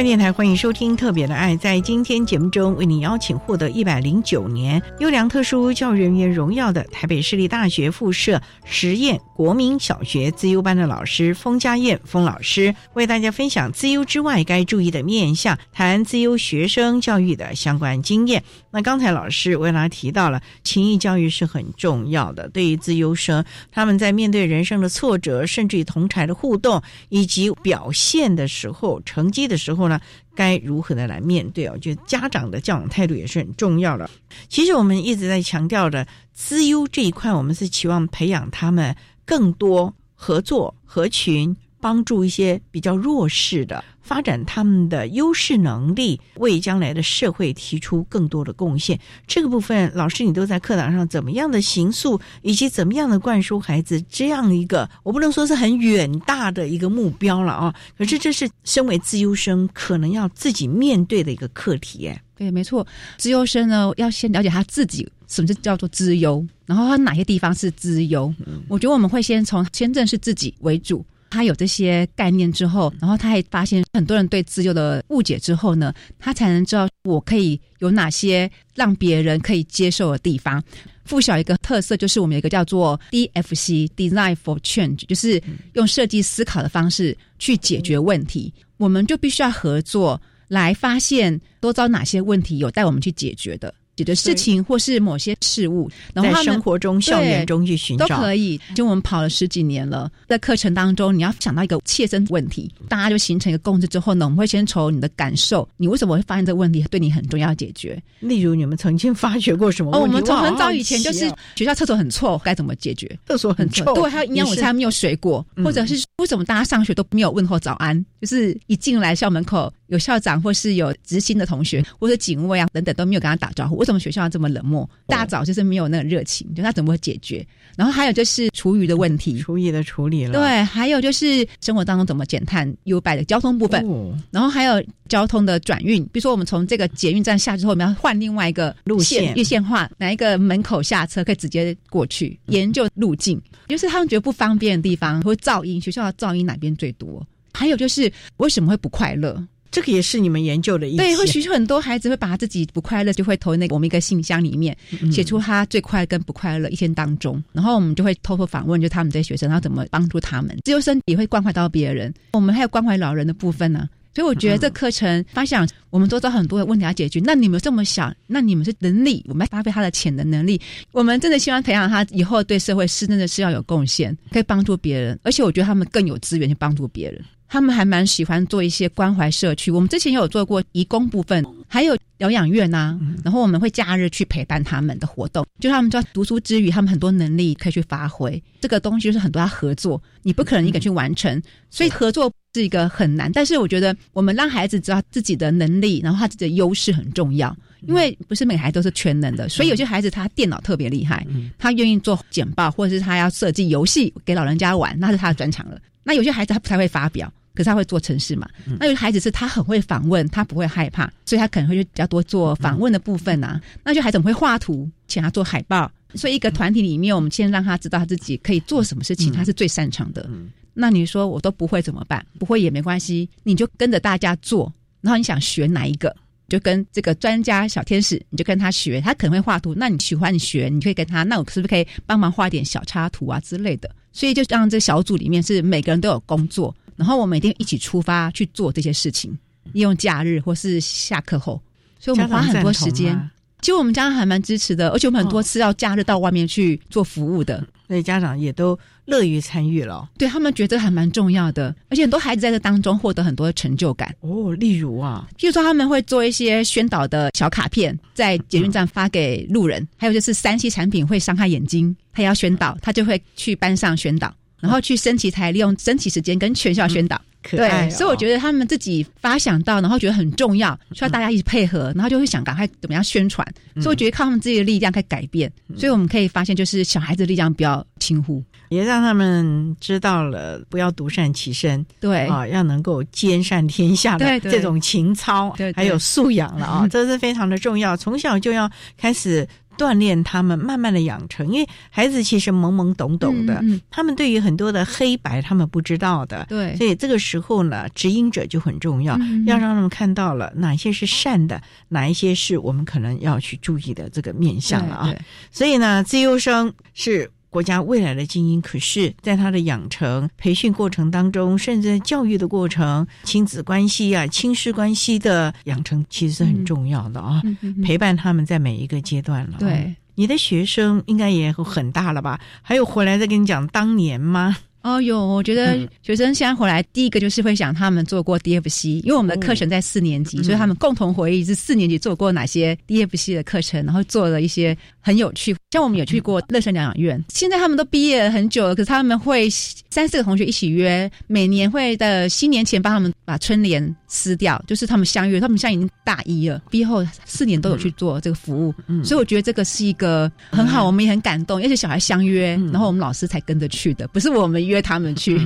[0.03, 1.55] 电台欢迎收听《特别的爱》。
[1.59, 18.45] 在今天节目中，为您邀请获得一百零九年优良特殊教育人员荣耀的台北市立大学附设实验国民小学自优班的老师封家燕封老师，为大家分享自优之外该注意的面向，谈自优学生教育的相关经验。
[18.71, 30.01] 那刚才老师为大家提到了情谊教育是很重要的，对于自优生，他们在面对人生的挫折，甚至于同台的互动以及表现的时候、成绩的时候呢？
[30.35, 34.09] 该如何的来面对我觉得家长的教养态度也是很重要的。
[34.49, 43.85] 其实我们一直在强调的资优这一块，我们是期望培养他们更多合作、合群、帮助一些比较弱势的。
[44.01, 48.99] 发展他们的优势能力，为将来的社会提出更多的贡献。
[49.29, 57.75] 这个部分，老师你都在课堂上怎么样的行塑，以及怎么样的灌输孩子这样一个，我不能说是很远大的一个目标了啊。
[57.97, 62.09] 可是这是身为自优生可能要自己面对的一个课题。
[62.09, 62.85] 哎，对，没错，
[63.19, 68.35] 自优生呢要先了解他自己什么叫做自优，然后他哪些地方是自优。
[68.69, 71.07] 我觉得我们会先从先认识自己为主。
[71.33, 80.63] 他有这些概念之后，然后他还发现很多人对自由的误解之后呢，他才能知道我可以有哪些让别人可以接受的地方。
[81.07, 88.53] 附小一个特色就是我们有一个叫做 DFC（Design for Change），就是用设计思考的方式去解决问题。
[88.77, 93.75] 我们就必须要合作来发现多招哪些问题有待我们去解决的。
[93.97, 98.59] 解决事情或是某些事物，然后在生活中、校园中去寻找都可以。
[98.75, 108.01] 就我们跑了十几年了，在课程当中，你要想到一个切身问题，大家就形成一个共识之后呢，我们会先从你的感受，你为什么会发现这个问题对你很重要解决？
[108.21, 109.95] 例如你们曾经发觉过什么？
[109.95, 113.19] 哦，我们从很早以前就是学校厕所很臭，该怎么解决？
[113.27, 118.05] 厕所很臭，对，还有营养午餐没有水果，或者是为什么大家上学都没有问候早安？
[118.21, 124.65] 就是一进来校门口有校长或是有执行的同学或者警卫啊等等都没有跟他打招呼，为什么学校要这么冷？
[124.65, 127.45] 漠大早就是没有那个热情，就他怎么会解决？
[127.77, 130.33] 然后还有就是厨余的问题，厨余的处理了。
[130.33, 133.85] 对，还有就是生活当中怎么减碳优拜的交通部分，
[134.31, 142.39] 然后还有交通的转运，比如说我们从这个捷运站下之后，我们要换另外一个路线，越线化，哪一个门口下车可以直接过去？
[142.47, 147.27] 研究路径，就是他们觉得不方便的地方，或噪音，学校的噪音哪边最多？
[147.55, 149.43] 还有就是为什么会不快乐？
[149.73, 154.77] 这个也是你们研究的一对，或许很多孩子会把他自己不快乐，就会投那个我们一个信箱里面，
[155.11, 160.57] 写出他最快跟不快乐一天当中，然后我们就会偷偷访问，就他们这些学生，然后怎么帮助他们。
[160.63, 163.89] 自由生也会关怀到别人，我们还有关怀老人的部分呢。
[164.15, 167.19] 所以我觉得这课程发想，我们都知道很多的问题要解决。
[167.25, 170.61] 那你们这么想，那你们是能力，我们要发挥他的潜能能力。
[170.91, 177.25] 我们真的希望培养他以后对社会是真的是要有贡献，可以帮助别人，而且我觉得他们更有资源去帮助别人。
[177.53, 179.71] 他们还蛮喜欢做一些关怀社区。
[179.71, 182.99] 我们之前也有做过义工部分，还有疗养院呐。
[183.23, 188.43] 然后我们会假日去陪伴他们的活动，就他们在读书之余，他们很多能力可以去发挥。
[188.63, 193.31] 这个东西就是很多要合作，你不可能一个去完成，所以合作是一个很难。
[193.31, 197.55] 但是我觉得，我们让孩子知道自己的能力，然后他自己的优势很重要，
[197.87, 199.47] 因为不是每个孩子都是全能的。
[199.51, 201.27] 所以有些孩子他电脑特别厉害，
[201.59, 205.79] 他愿意做简报，或者是他要设计游戏给老人家玩，那是他的专长了。
[206.03, 207.31] 那有些孩子他不太会发表。
[207.55, 208.49] 可是他会做城市嘛？
[208.79, 213.61] 那有孩子是他很会访问，他不会害怕，所以他可能会就比较多做访问的部分啊。
[213.85, 215.91] 那就孩子会画图，请他做海报。
[216.15, 220.29] 所以一个团体里面，我们先让他知道他自己可以做什么事情，他是最擅长的。
[220.75, 222.25] 那你说我都不会怎么办？
[222.39, 224.73] 不会也没关系，你就跟着大家做。
[225.01, 226.15] 然后你想学哪一个，
[226.49, 229.01] 就跟这个专家小天使，你就跟他学。
[229.01, 231.23] 他可能会画图，那你喜欢你学，你可以跟他。
[231.23, 233.91] 那我是不是可以帮忙画点小插图啊之类的？
[234.13, 236.75] 所以就让这小组里面是每个人都有工作。
[236.97, 239.37] 然后我们一定一起出发去做这些事情，
[239.73, 241.61] 利用假日或是下课后，
[241.99, 243.31] 所以我们花很多时间。
[243.61, 250.11] 其实我们家长还蛮支持的，而且我们很多次要假日到外面去做服务的，所以家长也都乐于参与了。
[250.19, 254.13] 对他们觉得还蛮重要的，而且很多孩子在这当中获得很多的成就感。
[254.19, 264.35] 哦，例如啊，譬如说他们会做一些宣导的小卡片，在捷运站发给路人；还有就是三 C 产品会伤害眼睛，他要宣导，他就会去班上宣导。
[264.63, 267.21] 然后去升旗台，利用升旗时间跟全校宣导。
[267.51, 273.45] 对，所以我觉得他们自己发想到，然后觉得很重要，需要大家一起配合，然后就会想赶快怎么样宣传。
[273.75, 275.53] 所以我觉得靠他们自己的力量可以改变。
[275.77, 281.85] 所以我们可以发现，就是小孩子的力量不要轻忽，也让他们知道了不要独善其身。
[281.99, 287.97] 对啊，要能够兼善天下的这种情操，还有素养了啊， 这是非常的重要。
[287.97, 289.45] 从小就要开始。
[289.77, 305.15] 锻炼他们，慢慢的养成，因为孩子其实懵懵懂懂的，他们对于很多的黑白他们不知道的，对，所以这个时候呢，指引者就很重要，要让他们看到了哪些是善的，哪一些是我们可能要去注意的这个面相了啊。
[305.51, 307.31] 所以呢，自优生是。
[307.53, 317.43] 国家未来的精英，可是在他的养成、培训过程当中，甚至在教育的过程、亲子关系啊、亲师关系的养成，其实是很重要的啊。
[317.85, 319.59] 陪伴他们在每一个阶段了。
[319.59, 322.41] 对，你的学生应该也很大了吧？
[322.63, 324.57] 还有回来再跟你讲当年吗？
[324.83, 335.55] 哦，有，我觉得学生现在回来，第一个就是会想他们做过 DFC，因为我们的课程在四年级，所以他们共同回忆是四年级做过哪些 DFC 的课程，然后做了一些很有趣。
[335.71, 345.41] 像我们有去过乐生疗养院，现在他们都毕业了很久了，可是他们会三四个同学一起约，每年会的新年前帮他们把春联撕掉，就是他们相约。
[345.41, 355.41] 他们现在已经大一了，毕业后四年都有去做这个服务，所以我觉得这个是一个很好，我们也很感动，而且小孩相约，然后我们老师才跟着去的，不是我们约他们去。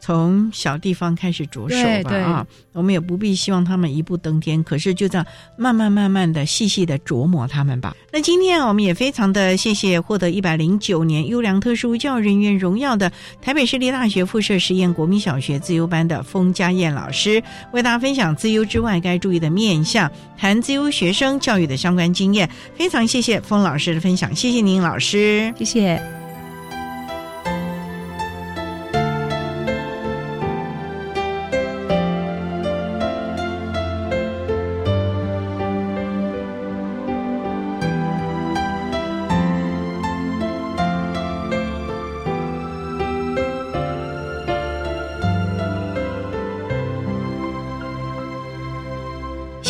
[0.00, 5.26] 从小地方开始着手吧啊，我们也不必希望他们一步登天，可是就这样
[5.56, 7.94] 慢慢慢慢的细细的琢磨他们吧。
[8.12, 17.42] 那今天我们也非常的谢谢获得一百零九年优良特殊教育人员荣耀的台北市立大学附设实验国民小学自由班的封家燕老师，
[17.72, 22.48] 为大家分享自由之外该注意的面向，谈自由学生教育的相关经验。
[22.74, 26.27] 非常谢谢封老师的分享，谢谢您老师，谢谢。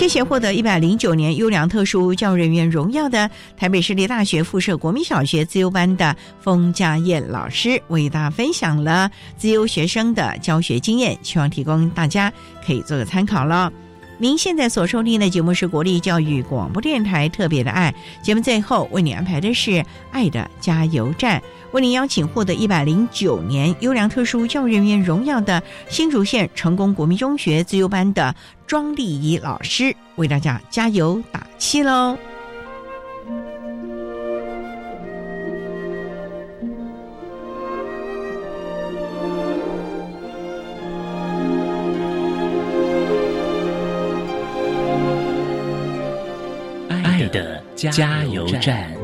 [0.09, 12.32] 谢谢获得一百零九年优良特殊教育人员荣耀的台北市立大学附设国民小学自由班的封家燕老师，为大家分享了自由学生的教学经验，希望提供大家
[12.66, 13.70] 可以做个参考了。
[14.16, 21.42] 您现在所收听的节目是国立教育广播电台特别的爱节目，最后为你安排的是爱的加油站。
[21.72, 28.34] 为您邀请获得一百零九年优良特殊教育人员荣耀的新竹县成功国民中学自由班的
[28.66, 32.16] 庄丽仪老师，为大家加油打气喽！
[46.88, 48.97] 爱的加油站。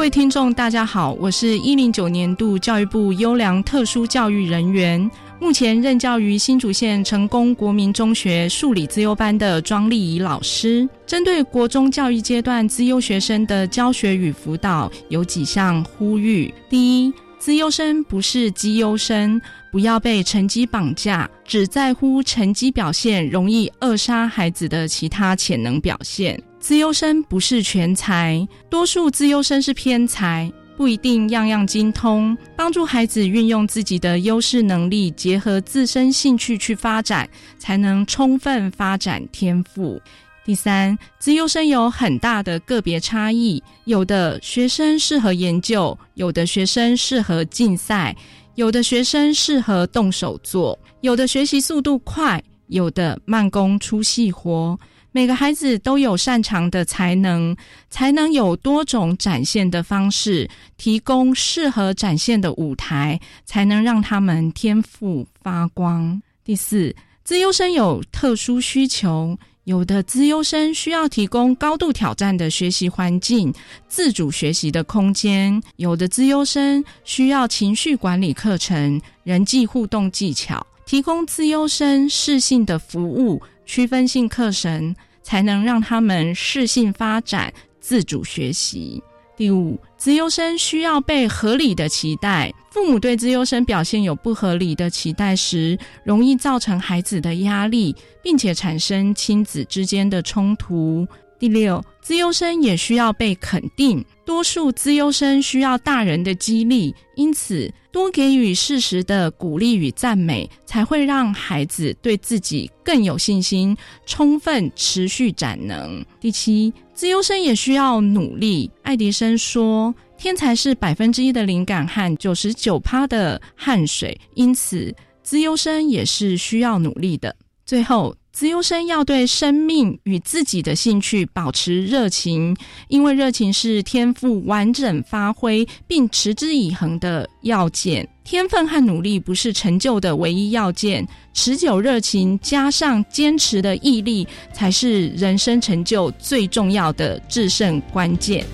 [0.00, 10.88] 各位听众，大家好，我是一零九年度教育部优良特殊教育人员，目前任教于新竹县成功国民中学数理自优班的庄丽仪老师。
[11.06, 19.38] 针对国中教育阶段资优学生的教学与辅导，有几项呼吁：第一，资优生不是绩优生，
[19.70, 26.42] 不要被成绩绑架，只在乎成绩表现，容易扼杀孩子的其他潜能表现。
[26.60, 32.36] 资优生不是全才，多数资优生是偏才，不一定样样精通。
[32.54, 40.00] 帮助孩子运用自己的优势能力，结合自身兴趣去发展，才能充分发展天赋。
[40.44, 48.14] 第三，资优生有很大的个别差异，有的学生适合研究，有的学生适合竞赛，
[48.54, 54.78] 有的学生适合动手做，有的学习速度快，有的慢工出细活。
[55.12, 57.56] 每个孩子都有擅长的才能，
[57.90, 66.22] 才能有多种展现的方式，提供适合展现的舞台，才能让他们天赋发光。
[66.44, 66.94] 第四，
[67.24, 73.52] 资优生有特殊需求，有的资优生需要提供高度挑战的学习环境、
[73.88, 83.42] 自主学习的空间；有的资优生需要情绪管理课程、人际互动技巧，提供资优生适性的服务。
[83.72, 89.00] 区分性课程才能让他们适性发展、自主学习。
[89.36, 92.52] 第五，资优生需要被合理的期待。
[92.72, 97.94] 父母对资优生表现有不合理的期待时，容易造成孩子的压力，
[98.24, 101.06] 并且产生亲子之间的冲突。
[101.40, 104.04] 第六，资优生也需要被肯定。
[104.26, 113.74] 多数资优生需要大人的激励，因此多给予适时的鼓励与赞美，才会让孩子对自己更有信心，
[114.04, 116.04] 充分持续展能。
[116.20, 118.70] 第七，资优生也需要努力。
[118.82, 127.34] 爱迪生说：“天才是百分之一的灵感和九十九趴的汗水。”因此，资优生也是需要努力的。
[127.64, 128.14] 最后。
[128.32, 132.56] 资优生要对生命与自己的兴趣保持热情，
[132.88, 138.08] 因为热情是天赋完整发挥并持之以恒的要件。
[138.22, 148.46] 天分和努力不是成就的唯一要件，持久热情加上坚持的毅力，才是人生成就最重要的制胜关键。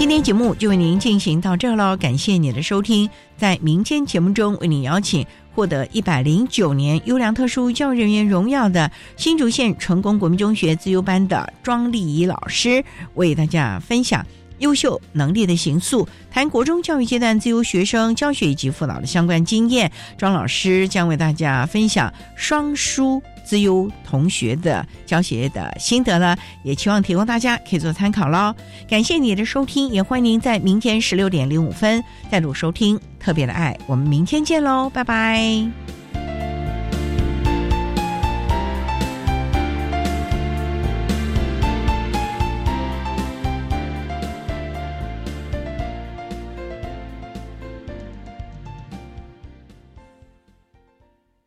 [0.00, 3.10] 今天节目就为您进行到这了，感谢你的收听。
[3.36, 12.82] 在明天节目中，为您邀请获得一百零九年优良特殊教育人员荣耀的新竹县成功国民中学自由班的庄丽仪老师，
[13.12, 14.24] 为大家分享
[14.60, 19.92] 优秀能力的形塑，谈国中教育阶段自由学生教学以及辅导的相关经验。
[20.16, 28.54] 庄老师将为大家分享双书资优同学的教学的心得呢，也期望提供大家可以做参考喽。
[28.88, 33.76] 感谢你的收听，也欢迎您在明天十六点零五分再度收听特别的爱。
[33.88, 35.99] 我们明天见喽，拜拜。